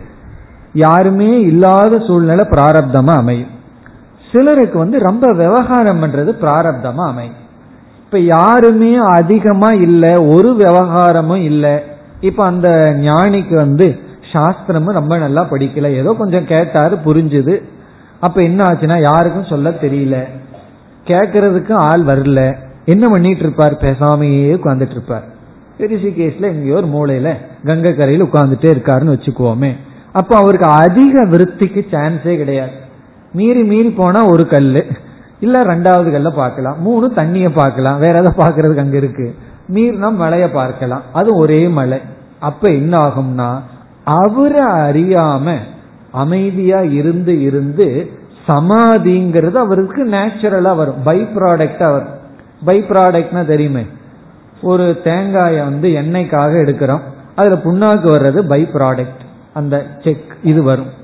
[0.74, 3.50] யாருமே இல்லாத சூழ்நிலை பிராரப்தமா அமையும்.
[4.32, 7.36] சிலருக்கு வந்து ரொம்ப விவகாரம் பண்றது பிராரப்தமா அமையும்.
[7.98, 11.90] இப்ப யாருமே அதிகமா இல்லை ஒரு விவகாரமும் இல்லை
[12.22, 12.70] இப்ப அந்த
[13.02, 14.00] ஞானிக்கு வந்து
[14.34, 15.94] சாஸ்திரமும் ரொம்ப நல்லா படிக்கல.
[15.94, 17.64] ஏதோ கொஞ்சம் கேட்டாரு புரிஞ்சுது.
[18.20, 20.28] அப்ப என்ன ஆச்சுன்னா யாருக்கும் சொல்ல தெரியல.
[21.06, 22.56] கேட்கறதுக்கும் ஆள் வரல.
[22.86, 23.82] என்ன பண்ணிட்டு இருப்பார்?
[23.82, 25.24] பேசாமையே உட்கார்ந்துட்டு இருப்பார்.
[25.80, 29.76] ரிஷிகேஷ்ல எங்கேயோ ஒரு மூலையில கங்கை கரையில் உட்கார்ந்துட்டே இருக்காருன்னு வச்சுக்குவோமே.
[30.12, 32.72] அப்போ அவருக்கு அதிக விருத்திக்கு சான்ஸே கிடையாது.
[33.34, 34.86] மீறி மீறி போனா ஒரு கல்
[35.40, 36.82] இல்ல ரெண்டாவது கல்ல பார்க்கலாம்.
[36.82, 38.00] மூணு தண்ணிய பார்க்கலாம்.
[38.00, 39.36] வேற எதை பார்க்கறதுக்கு அங்க இருக்கு.
[39.74, 41.02] மீறினா மலையை பார்க்கலாம்.
[41.14, 42.02] அது ஒரே மலை.
[42.40, 43.62] அப்ப என்ன ஆகும்னா
[44.04, 45.58] அவரை அறியாம
[46.12, 48.10] அமைதியா இருந்து இருந்து
[48.48, 51.04] சமாதிங்கிறது அவருக்கு நேச்சுரலா வரும்.
[51.04, 52.20] பை ப்ராடக்டா வரும்.
[52.66, 53.86] பை ப்ராடக்ட்னா தெரியுமே.
[54.62, 57.02] ஒரு தேங்காயை வந்து எண்ணெய்க்காக எடுக்கிறோம்.
[57.36, 59.22] அதுல புண்ணாக்கு வர்றது பை ப்ராடக்ட்
[59.54, 61.00] அந்த செக் இது வரும்.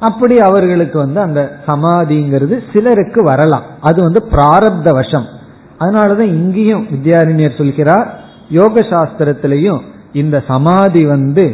[0.00, 3.62] அப்படி அவர்களுக்கு வந்து அந்த சமாதிங்கிறது சிலருக்கு வரலாம்.
[3.80, 5.26] அது வந்து பிராரப்த வசம்.
[5.80, 8.08] அதனாலதான் இங்கேயும் வித்யாரண்யர் சொல்கிறார்
[8.48, 9.80] யோக சாஸ்திரத்திலையும்
[10.12, 11.44] இந்த சமாதி வந்து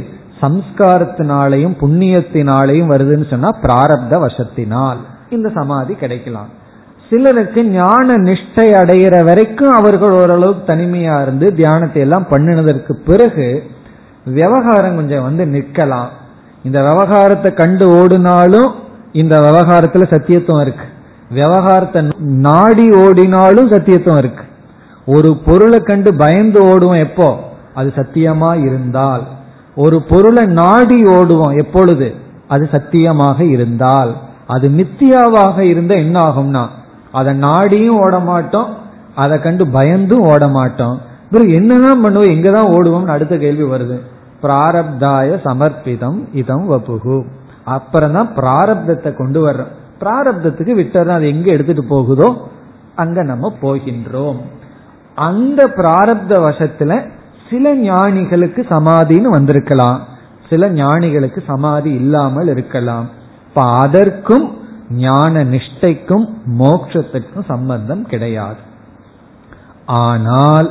[0.42, 4.98] சம்ஸ்காரத்தினாலையும் புண்ணியத்தினாலையும் வருதுன்னு சொன்னா பிராரப்த வசத்தினால்
[5.28, 6.50] இந்த சமாதி கிடைக்கலாம்.
[7.08, 13.48] சிலருக்கு ஞான நிஷ்டை அடைகிற வரைக்கும் அவர்கள் ஓரளவுக்கு தனிமையா இருந்து தியானத்தை எல்லாம் பண்ணினதற்கு பிறகு
[14.24, 16.10] விவகாரம் கொஞ்சம் வந்து நிற்கலாம்.
[16.62, 18.70] இந்த விவகாரத்தை கண்டு ஓடினாலும்
[19.12, 20.86] இந்த விவகாரத்துல சத்தியத்துவம் இருக்கு.
[21.30, 24.44] விவகாரத்தை நாடி ஓடினாலும் சத்தியத்துவம் இருக்கு.
[25.06, 27.38] ஒரு பொருளை கண்டு பயந்து ஓடுவோம் எப்போ?
[27.74, 29.22] அது சத்தியமா இருந்தால்.
[29.76, 32.14] ஒரு பொருளை நாடி ஓடுவோம் எப்பொழுது?
[32.48, 34.16] அது சத்தியமாக இருந்தால்.
[34.46, 36.66] அது மித்தியாவாக இருந்த என்ன ஆகும்னா
[37.12, 38.74] அதை நாடியும் ஓட மாட்டோம்
[39.14, 41.00] அதை கண்டு பயந்தும் ஓட மாட்டோம்.
[41.30, 42.30] பிறகு என்னதான் பண்ணுவோம்?
[42.30, 44.00] எங்கதான் ஓடுவோம்னு அடுத்த கேள்வி வருது.
[44.42, 47.26] பிராரப்தாய சமர்ப்பிதம் இதம் வபுகு
[47.64, 49.72] அப்புறம் தான் பிராரப்தத்தை கொண்டு வர்றோம்.
[50.00, 52.28] பிராரப்தத்துக்கு விட்டுறோம் அது எங்க எடுத்துட்டு போகுதோ
[52.94, 54.38] அங்க நம்ம போகின்றோம்.
[55.14, 56.92] அந்த பிராரப்த வசத்துல
[57.50, 59.98] சில ஞானிகளுக்கு சமாதின்னு வந்திருக்கலாம்.
[60.48, 63.06] சில ஞானிகளுக்கு சமாதி இல்லாமல் இருக்கலாம்.
[63.48, 64.46] இப்ப அதற்கும்
[64.90, 66.26] ஞான நிஷ்டைக்கும்
[66.58, 68.60] மோட்சத்திற்கும் சம்பந்தம் கிடையாது.
[69.86, 70.68] ஆனால்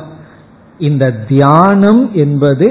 [0.78, 2.66] இந்த தியானம் என்பது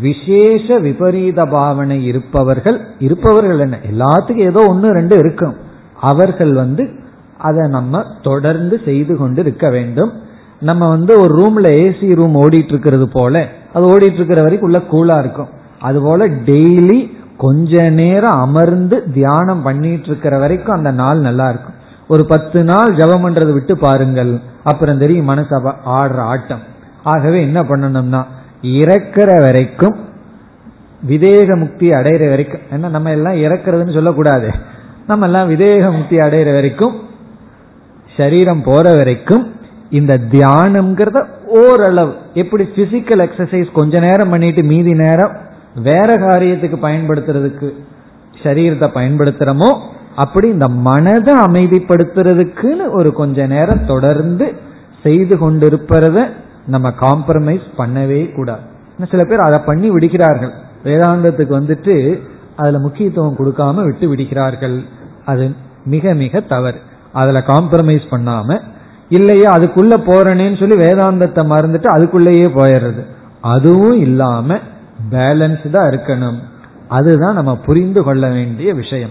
[0.00, 3.76] விசேஷ விபரீத பாவனை இருப்பவர்கள் இருப்பவர்கள் என்ன?
[3.90, 5.56] எல்லாத்துக்கும் ஏதோ ஒன்று ரெண்டு இருக்கும்.
[6.00, 6.88] அவர்கள் வந்து
[7.38, 10.12] அதை நம்ம தொடர்ந்து செய்து கொண்டு இருக்க வேண்டும்.
[10.60, 15.18] நம்ம வந்து ஒரு ரூம்ல ஏசி ரூம் ஓடிட்டு இருக்கிறது போல அது ஓடிட்டு இருக்கிற வரைக்கும் உள்ள கூலா
[15.18, 15.48] இருக்கும்.
[15.80, 21.74] அதுபோல டெய்லி கொஞ்ச நேரம் அமர்ந்து தியானம் பண்ணிட்டு இருக்கிற வரைக்கும் அந்த நாள் நல்லா இருக்கும்.
[22.08, 24.40] ஒரு பத்து நாள் ஜபம் பண்றது விட்டு பாருங்கள்.
[24.64, 26.60] அப்புறம் தெரியும் மனசு ஆடுற ஆட்டம்.
[27.02, 28.24] ஆகவே என்ன பண்ணணும்னா
[28.62, 29.96] இறக்கிற வரைக்கும்
[31.08, 34.50] விதேக முக்தி அடைகிற வரைக்கும் ஏன்னா நம்ம எல்லாம் இறக்குறதுன்னு சொல்லக்கூடாது.
[35.06, 36.94] நம்ம எல்லாம் விதேக முக்தி அடையிற வரைக்கும்
[38.16, 39.44] சரீரம் போற வரைக்கும்
[39.90, 45.34] இந்த தியானம்ங்கிறத ஓரளவு எப்படி பிசிக்கல் எக்ஸசைஸ் கொஞ்ச நேரம் பண்ணிட்டு மீதி நேரம்
[45.82, 47.68] வேற காரியத்துக்கு பயன்படுத்துறதுக்கு
[48.42, 49.70] சரீரத்தை பயன்படுத்துறோமோ
[50.14, 54.46] அப்படி இந்த மனதை அமைதிப்படுத்துறதுக்குன்னு ஒரு கொஞ்ச நேரம் தொடர்ந்து
[55.02, 56.28] செய்து கொண்டிருப்பத
[56.66, 58.64] நம்ம காம்ப்ரமைஸ் பண்ணவே கூடாது.
[59.10, 60.52] சில பேர் அதை பண்ணி விடுகிறார்கள்.
[60.84, 61.94] வேதாந்தத்துக்கு வந்துட்டு
[62.56, 64.82] அதுல முக்கியத்துவம் கொடுக்காம விட்டு விடுகிறார்கள்.
[65.24, 65.54] அது
[65.84, 66.80] மிக மிக தவறு.
[67.12, 68.60] அதுல காம்ப்ரமைஸ் பண்ணாம
[69.08, 73.06] இல்லையா அதுக்குள்ள போறேனேன்னு சொல்லி வேதாந்தத்தை மறந்துட்டு அதுக்குள்ளேயே போயிடுறது.
[73.40, 74.58] அதுவும் இல்லாம
[75.10, 76.38] பேலன்ஸ்டா இருக்கணும்.
[76.88, 79.10] அதுதான் நம்ம புரிந்து கொள்ள வேண்டிய விஷயம்.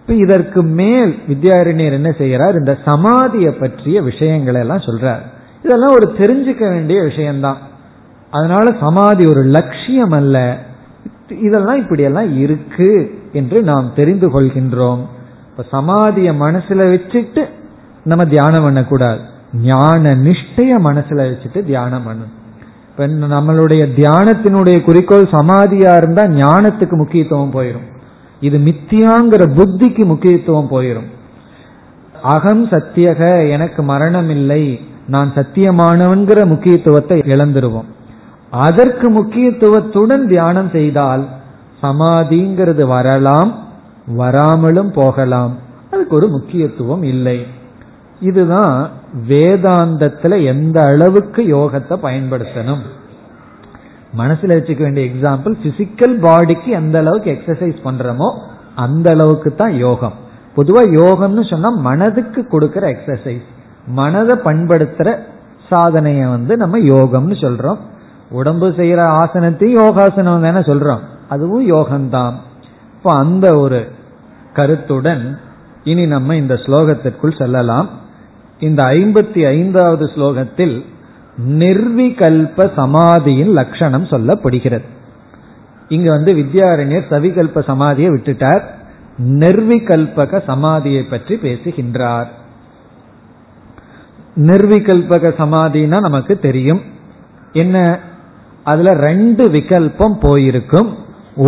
[0.00, 5.20] இப்ப இதற்கு மேல் வித்யாரண்யர் என்ன செய்யறார் இந்த சமாதியை பற்றிய விஷயங்களை எல்லாம் சொல்றார்.
[5.64, 7.56] இதெல்லாம் ஒரு தெரிஞ்சுக்க வேண்டிய விஷயம்தான்.
[8.30, 10.58] அதனால சமாதி ஒரு லட்சியம் அல்ல.
[11.42, 12.90] இதெல்லாம் இப்படியெல்லாம் இருக்கு
[13.32, 15.02] என்று நாம் தெரிந்து கொள்கின்றோம்.
[15.50, 17.44] இப்ப சமாதிய மனசுல வச்சுட்டு
[18.04, 19.20] நம்ம தியானம் பண்ணக்கூடாது.
[19.62, 22.34] ஞான நிஷ்டைய மனசுல வச்சுட்டு தியானம் பண்ணணும்.
[22.90, 27.86] இப்ப நம்மளுடைய தியானத்தினுடைய குறிக்கோள் சமாதியா இருந்தா ஞானத்துக்கு முக்கியத்துவம் போயிடும்
[28.40, 31.08] இது மித்தியாங்கிற புத்திக்கு முக்கியத்துவம் போயிடும்
[32.22, 37.88] அகம் சத்தியக எனக்கு மரணம் இல்லை நான் சத்தியமானவன்கிற முக்கியத்துவத்தை இழந்துருவோம்.
[38.52, 41.28] அதற்கு முக்கியத்துவத்துடன் தியானம் செய்தால்
[41.82, 43.50] சமாதிங்கிறது வரலாம்
[44.16, 45.52] வராமலும் போகலாம்.
[45.90, 47.46] அதுக்கு ஒரு முக்கியத்துவம் இல்லை.
[48.20, 48.90] இதுதான்
[49.28, 52.82] வேதாந்தத்துல எந்த அளவுக்கு யோகத்தை பயன்படுத்தணும்.
[54.18, 58.28] மனசுல வச்சுக்க வேண்டிய எக்ஸாம்பிள் பிசிக்கல் பாடிக்கு எந்த அளவுக்கு எக்ஸசைஸ் பண்றோமோ
[58.74, 60.12] அந்த அளவுக்கு தான் யோகம்.
[60.56, 63.46] பொதுவா யோகம்னு சொன்னா மனதுக்கு கொடுக்கிற எக்ஸசைஸ்
[63.86, 65.18] மனதை பண்படுத்துற
[65.70, 67.78] சாதனைய வந்து நம்ம யோகம்னு சொல்றோம்.
[68.30, 71.00] உடம்பு செய்யற ஆசனத்தையும் யோகாசனம் தானே சொல்றோம்?
[71.28, 72.32] அதுவும் யோகம்தான்.
[72.94, 73.92] இப்போ அந்த ஒரு
[74.52, 75.38] கருத்துடன்
[75.84, 77.88] இனி நம்ம இந்த ஸ்லோகத்திற்குள் செல்லலாம்.
[78.60, 80.84] இந்த ஐம்பத்தி ஐந்தாவது ஸ்லோகத்தில்
[81.48, 84.84] நிர்விகல்ப சமாதியின் லட்சணம் சொல்லப்படுகிறது.
[85.88, 88.62] இங்க வந்து வித்யாரண்யர் சவிகல்ப சமாதியை விட்டுட்டார்.
[89.24, 92.30] நிர்விகல்பக சமாதியை பற்றி பேசுகின்றார்.
[94.36, 96.80] நிர்விகல்பக சமாதினா நமக்கு தெரியும்.
[97.52, 97.98] என்ன?
[98.72, 100.90] அதுல ரெண்டு விகல்பம் போயிருக்கும்.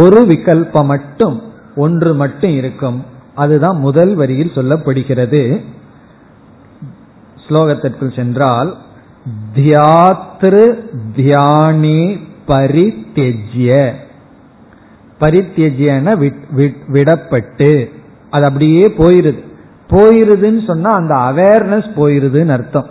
[0.01, 1.37] ஒரு விகல்பம் மட்டும்
[1.77, 2.99] ஒன்று மட்டும் இருக்கும்.
[3.35, 5.43] அதுதான் முதல் வரியில் சொல்லப்படுகிறது.
[7.45, 8.71] ஸ்லோகத்திற்குள் சென்றால்
[9.57, 10.65] தியாத்ரு
[11.17, 12.01] தியானி
[12.49, 13.71] பரித்தெஜ்ய
[15.21, 16.07] பரித்தெஜ்யன
[16.95, 17.71] விடப்பட்டு.
[18.31, 19.43] அது அப்படியே போயிருது
[19.91, 22.89] போயிருதுன்னு சொன்னா அந்த அவேர்னஸ் போயிருதுன்னு அர்த்தம்.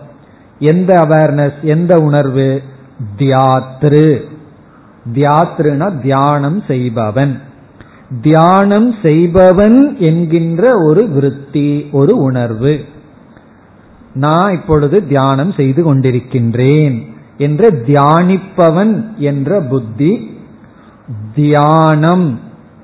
[0.60, 2.50] எந்த அவேர்னஸ் எந்த உணர்வு?
[3.18, 4.22] தியாத்ரு.
[5.14, 7.40] தியாத்ருனா தியானம் செய்பவன்.
[8.22, 12.80] தியானம் செய்பவன் என்கின்ற ஒரு விருத்தி ஒரு உணர்வு.
[14.14, 20.38] நான் இப்பொழுது தியானம் செய்து கொண்டிருக்கின்றேன் என்ற தியானிப்பவன் என்ற புத்தி
[21.36, 22.40] தியானம்.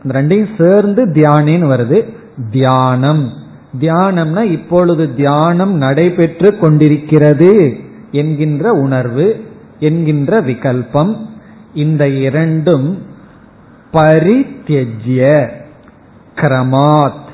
[0.08, 2.16] ரெண்டையும் சேர்ந்து தியானின்னு வருது.
[2.52, 3.30] தியானம்.
[3.80, 7.78] தியானம்னா இப்பொழுது தியானம் நடைபெற்று கொண்டிருக்கிறது
[8.12, 9.47] என்கின்ற உணர்வு.
[9.80, 11.26] என்கின்ற விகல்பம்
[11.74, 13.02] இந்த இரண்டும்
[13.94, 15.50] பரித்தியஜ்ய
[16.36, 17.26] கிரமாத்.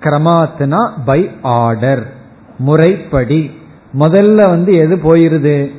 [0.00, 2.12] கிரமாத்னா பை ஆர்டர்
[2.58, 3.50] முறைப்படி.
[3.98, 5.72] முதல்ல வந்து எது போயிருது?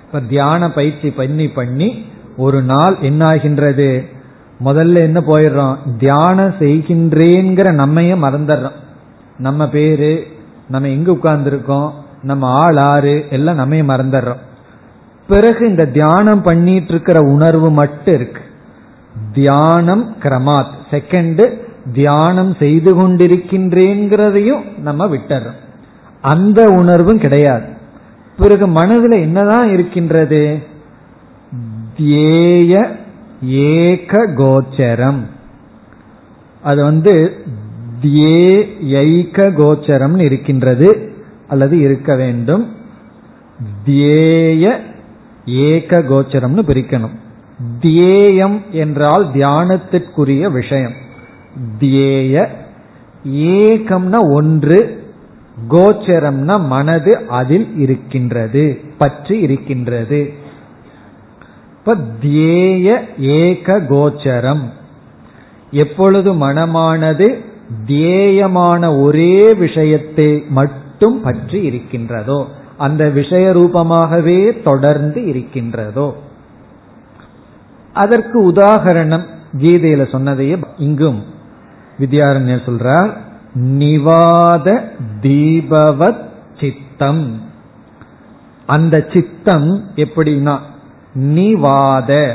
[0.06, 2.04] இப்ப தியான பயிற்சி பண்ணி பண்ணி
[2.36, 4.08] ஒரு நாள் என்ன ஆகின்றது
[4.64, 5.76] முதல்ல என்ன போயிடுறோம்?
[5.98, 8.78] தியானம் செய்கின்றேங்கிற நம்மையே மறந்துடுறோம்.
[9.38, 10.26] நம்ம பேரு
[10.68, 11.90] நம்ம எங்க உட்கார்ந்துருக்கோம்?
[12.22, 13.26] நம்ம ஆள் ஆறு?
[13.30, 14.38] எல்லாம் நம்ம மறந்துடுறோம்.
[15.28, 18.40] பிறகு இந்த தியானம் பண்ணிட்டு இருக்கிற உணர்வு மட்டும் இருக்கு.
[19.32, 20.70] தியானம் கிரமாத்.
[20.90, 21.58] செகண்ட்
[21.92, 25.62] தியானம் செய்து கொண்டிருக்கின்றேங்கிறதையும் நம்ம விட்டுறோம்
[26.20, 27.66] அந்த உணர்வும் கிடையாது.
[28.38, 30.62] பிறகு மனதில் என்னதான் இருக்கின்றது?
[31.98, 32.96] தியேய
[33.42, 35.20] ஏக கோச்சரம்.
[36.62, 37.44] அது வந்து
[38.04, 40.88] தியேயைக கோச்சரம்னு இருக்கின்றது.
[41.48, 42.64] அல்லது இருக்க வேண்டும்.
[43.86, 44.80] தியேய
[45.46, 47.14] ஏக கோச்சரம்னு பிரிக்கணும்.
[47.80, 50.94] தியேயம் என்றால் தியானத்திற்குரிய விஷயம்.
[51.80, 52.48] தியேய
[53.24, 54.78] ஏகம்னா ஒன்று
[55.70, 60.32] கோச்சரம்னா மனது அதில் இருக்கின்றது பற்றி இருக்கின்றது.
[61.78, 62.88] இப்ப தியேய
[63.18, 64.64] ஏக கோச்சரம்.
[65.70, 67.52] எப்பொழுது மனமானது
[67.86, 72.46] தியேயமான ஒரே விஷயத்தை மட்டும் பற்றி இருக்கின்றதோ
[72.78, 76.16] அந்த விஷய ரூபமாகவே தொடர்ந்து இருக்கின்றதோ.
[77.92, 79.24] அதற்கு உதாகரணம்
[79.58, 81.24] கீதையில சொன்னதையே இங்கும்
[82.00, 83.16] வித்யாரண்யர் சொல்றார்
[83.58, 84.88] நிவாத
[85.22, 86.24] தீபவத்
[86.60, 87.40] சித்தம்.
[88.66, 90.58] அந்த சித்தம் எப்படின்னா
[91.18, 92.34] நிவாத.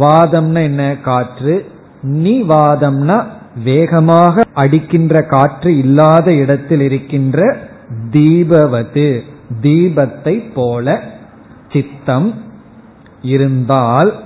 [0.00, 0.96] வாதம்னா என்ன?
[1.02, 1.70] காற்று.
[2.02, 3.24] நிவாதம்னா
[3.54, 7.56] வேகமாக அடிக்கின்ற காற்று இல்லாத இடத்தில் இருக்கின்ற
[8.10, 9.22] தீபவது
[9.62, 11.00] தீபத்தை போல
[11.68, 12.34] சித்தம்
[13.22, 14.22] இருந்தால்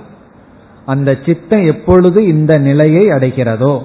[0.85, 3.81] அந்த சித்தம் எப்பொழுது இந்த நிலையை அடைகிறதோ?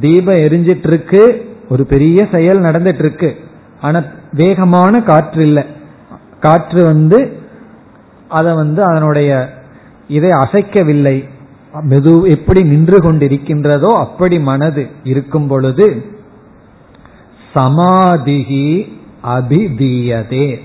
[0.00, 1.22] தீபம் எரிஞ்சிட்டு இருக்கு
[1.68, 3.36] ஒரு பெரிய செயல் நடந்துட்டு இருக்கு
[3.80, 5.64] ஆனா வேகமான காற்று இல்லை.
[6.40, 7.40] காற்று வந்து
[8.28, 9.30] அதை வந்து அதனுடைய
[10.08, 11.24] இதை அசைக்கவில்லை.
[11.80, 16.06] மெது எப்படி நின்று கொண்டிருக்கின்றதோ அப்படி மனது இருக்கும் பொழுது
[17.54, 18.92] சமாதிகி
[19.24, 20.58] அபிதீயதே.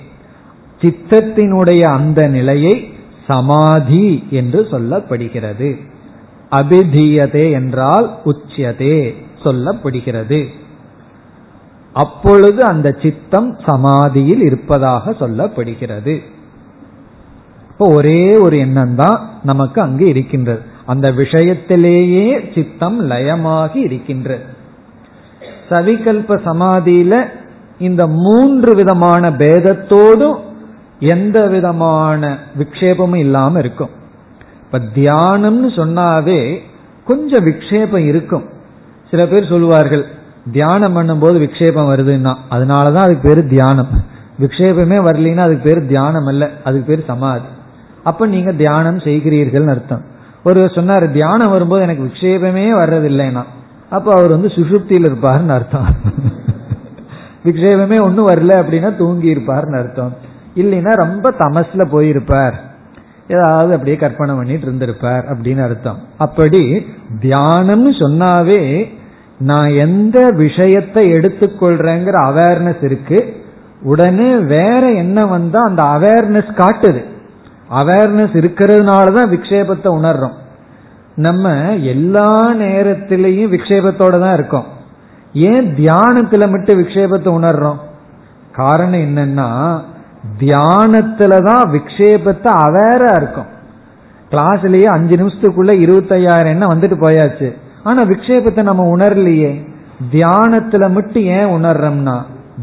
[0.82, 2.93] சித்தத்தினுடைய அந்த நிலையை
[3.28, 5.80] சமாதி என்று சொல்லப்படுகிறது.
[6.51, 10.45] அபிதீயதே என்றால் உச்சியதே சொல்லப்படுகிறது.
[11.93, 16.22] அப்பொழுது அந்த சித்தம் சமாதியில் இருப்பதாக சொல்லப்படுகிறது.
[17.70, 20.62] இப்போ ஒரே ஒரு எண்ணம் தான் நமக்கு அங்கு இருக்கின்றது.
[20.88, 24.46] அந்த விஷயத்திலேயே சித்தம் லயமாகி இருக்கின்றது
[25.70, 27.14] சவிகல்ப சமாதியில
[27.78, 30.38] இந்த மூன்று விதமான பேதத்தோடும்
[31.00, 32.22] எந்த விதமான
[32.60, 33.90] விக்ஷேபமும் இல்லாம இருக்கும்.
[34.64, 36.40] இப்ப தியானம்னு சொன்னாவே
[37.06, 38.46] கொஞ்சம் விக்ஷேபம் இருக்கும்.
[39.12, 40.06] சில பேர் சொல்லுவார்கள்
[40.52, 43.92] தியானம் பண்ணும்போது விக்ஷேபம் வருதுன்னா அதனாலதான் அதுக்கு பேர் தியானம்.
[44.40, 47.50] விக்ஷேபமே வரலன்னா அதுக்கு பேர் தியானம் அல்ல அதுக்கு பேர் சமாதி.
[48.04, 50.16] அப்ப நீங்க தியானம் செய்கிறீர்கள் அர்த்தம்.
[50.48, 53.43] ஒருவர் சொன்னார் தியானம் வரும்போது எனக்கு விக்ஷேபமே வர்றதில்லைன்னா
[53.89, 55.95] அப்போ அவர் வந்து சுசுப்தியில் இருப்பார்னு அர்த்தம்.
[57.45, 60.16] விக்ஷேபமே ஒன்றும் வரல அப்படின்னா தூங்கி இருப்பார்னு அர்த்தம்.
[60.56, 62.54] இல்லைன்னா ரொம்ப தமஸ்ல போயிருப்பார்.
[63.28, 65.98] ஏதாவது அப்படியே கற்பனை பண்ணிட்டு இருந்திருப்பார் அப்படின்னு அர்த்தம்.
[66.18, 66.86] அப்படி
[67.22, 68.93] தியானம்னு சொன்னாவே
[69.39, 73.43] நான் எந்த விஷயத்தை எடுத்துக்கொள்றேங்கிற அவேர்னஸ் இருக்கு.
[73.82, 77.04] உடனே வேற என்ன வந்தா அந்த அவேர்னஸ் காட்டுது.
[77.70, 80.36] அவேர்னஸ் இருக்கிறதுனால தான் விக்ஷேபத்தை உணர்றோம்.
[81.15, 84.65] நம்ம எல்லா நேரத்திலையும் விக்ஷேபத்தோட தான் இருக்கோம்.
[85.34, 87.80] ஏன் தியானத்துல மட்டும் விக்ஷேபத்தை உணர்றோம்?
[88.51, 89.49] காரணம் என்னன்னா
[90.39, 93.49] தியானத்துல தான் விக்ஷேபத்தை அவேரா இருக்கும்.
[94.32, 97.55] கிளாஸ்லயே அஞ்சு நிமிஷத்துக்குள்ள இருபத்தையாயிரம் என்ன வந்துட்டு போயாச்சு.
[97.84, 99.65] ஆனா விக்ஷேபத்தை நம்ம உணரலையே.
[100.11, 102.18] தியானத்துல மட்டும் ஏன் உணர்றோம்னா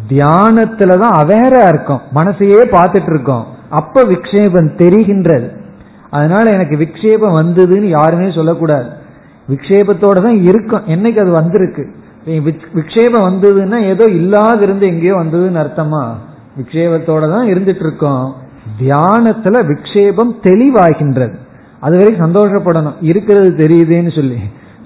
[0.08, 2.00] தியானத்துல தான் அவேரா இருக்கும்.
[2.14, 3.46] மனசையே பார்த்துட்டு இருக்கோம்.
[3.80, 5.48] அப்ப விக்ஷேபம் தெரிகின்றது.
[6.10, 8.88] அதனால எனக்கு விக்ஷேபம் வந்ததுன்னு யாருமே சொல்லக்கூடாது.
[9.50, 10.86] விக்ஷேபத்தோட தான் இருக்கும்.
[10.88, 11.84] என்னைக்கு அது வந்திருக்கு?
[12.78, 16.02] விக்ஷேபம் வந்ததுன்னா ஏதோ இல்லாத இருந்து எங்கேயோ வந்ததுன்னு அர்த்தமா?
[16.58, 18.26] விக்ஷேபத்தோட தான் இருந்துட்டு இருக்கோம்
[18.82, 21.34] தியானத்துல விக்ஷேபம் தெளிவாகின்றது.
[21.86, 22.98] அது வரைக்கும் சந்தோஷப்படணும்.
[23.00, 24.38] இருக்கிறது தெரியுதுன்னு சொல்லி.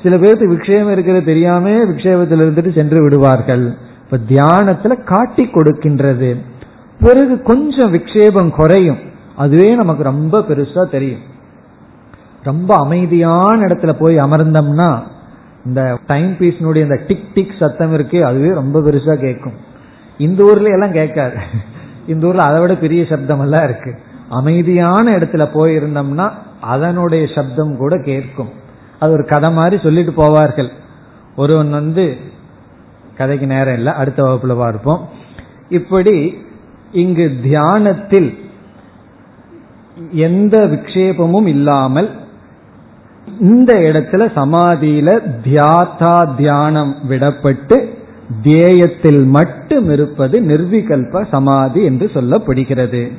[0.03, 3.65] சில பேருக்கு விக்ஷேபம் இருக்கிறது தெரியாம விக்ஷேபத்தில் இருந்துட்டு சென்று விடுவார்கள்.
[4.05, 6.31] இப்ப தியானத்துல காட்டி கொடுக்கின்றது.
[7.01, 8.99] பிறகு கொஞ்சம் விக்ஷேபம் குறையும்.
[9.37, 11.21] அதுவே நமக்கு ரொம்ப பெருசா தெரியும்.
[12.43, 15.03] ரொம்ப அமைதியான இடத்துல போய் அமர்ந்தோம்னா
[15.67, 19.53] இந்த டைம் பீஸ்னுடைய இந்த டிக் டிக் சத்தம் இருக்கு அதுவே ரொம்ப பெருசா கேட்கும்.
[20.19, 21.37] இந்த ஊர்ல எல்லாம் கேட்காது.
[22.07, 23.99] இந்த ஊர்ல அதை விட பெரிய சப்தம் எல்லாம் இருக்கு.
[24.29, 26.31] அமைதியான இடத்துல போயிருந்தோம்னா
[26.61, 28.49] அதனுடைய சப்தம் கூட கேட்கும்.
[28.99, 30.69] அது ஒரு கதை மாதிரி சொல்லிட்டு போவார்கள்.
[31.37, 32.17] ஒருவன் வந்து
[33.17, 35.09] கதைக்கு நேரம் இல்லை அடுத்த வகுப்புல பார்ப்போம்.
[35.69, 36.47] இப்படி
[36.93, 38.39] இங்கு தியானத்தில்
[40.13, 42.11] எந்த விக்ஷேபமும் இல்லாமல்
[43.41, 45.09] இந்த இடத்துல சமாதியில
[45.45, 47.97] தியாதா தியானம் விடப்பட்டு
[48.43, 53.13] தியேயத்தில் மட்டும் இருப்பது நிர்விகல்ப சமாதி என்று சொல்லப்படுகிறது.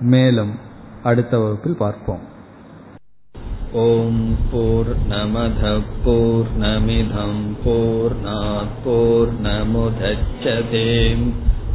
[0.00, 0.50] மேலும்
[1.02, 2.18] அடுத்த வகுப்பில் பார்ப்போம்.
[3.72, 8.16] ஓம் போர் நமத போர் நமிதம் போர்
[8.84, 11.26] போர் நமுதச்சதேம்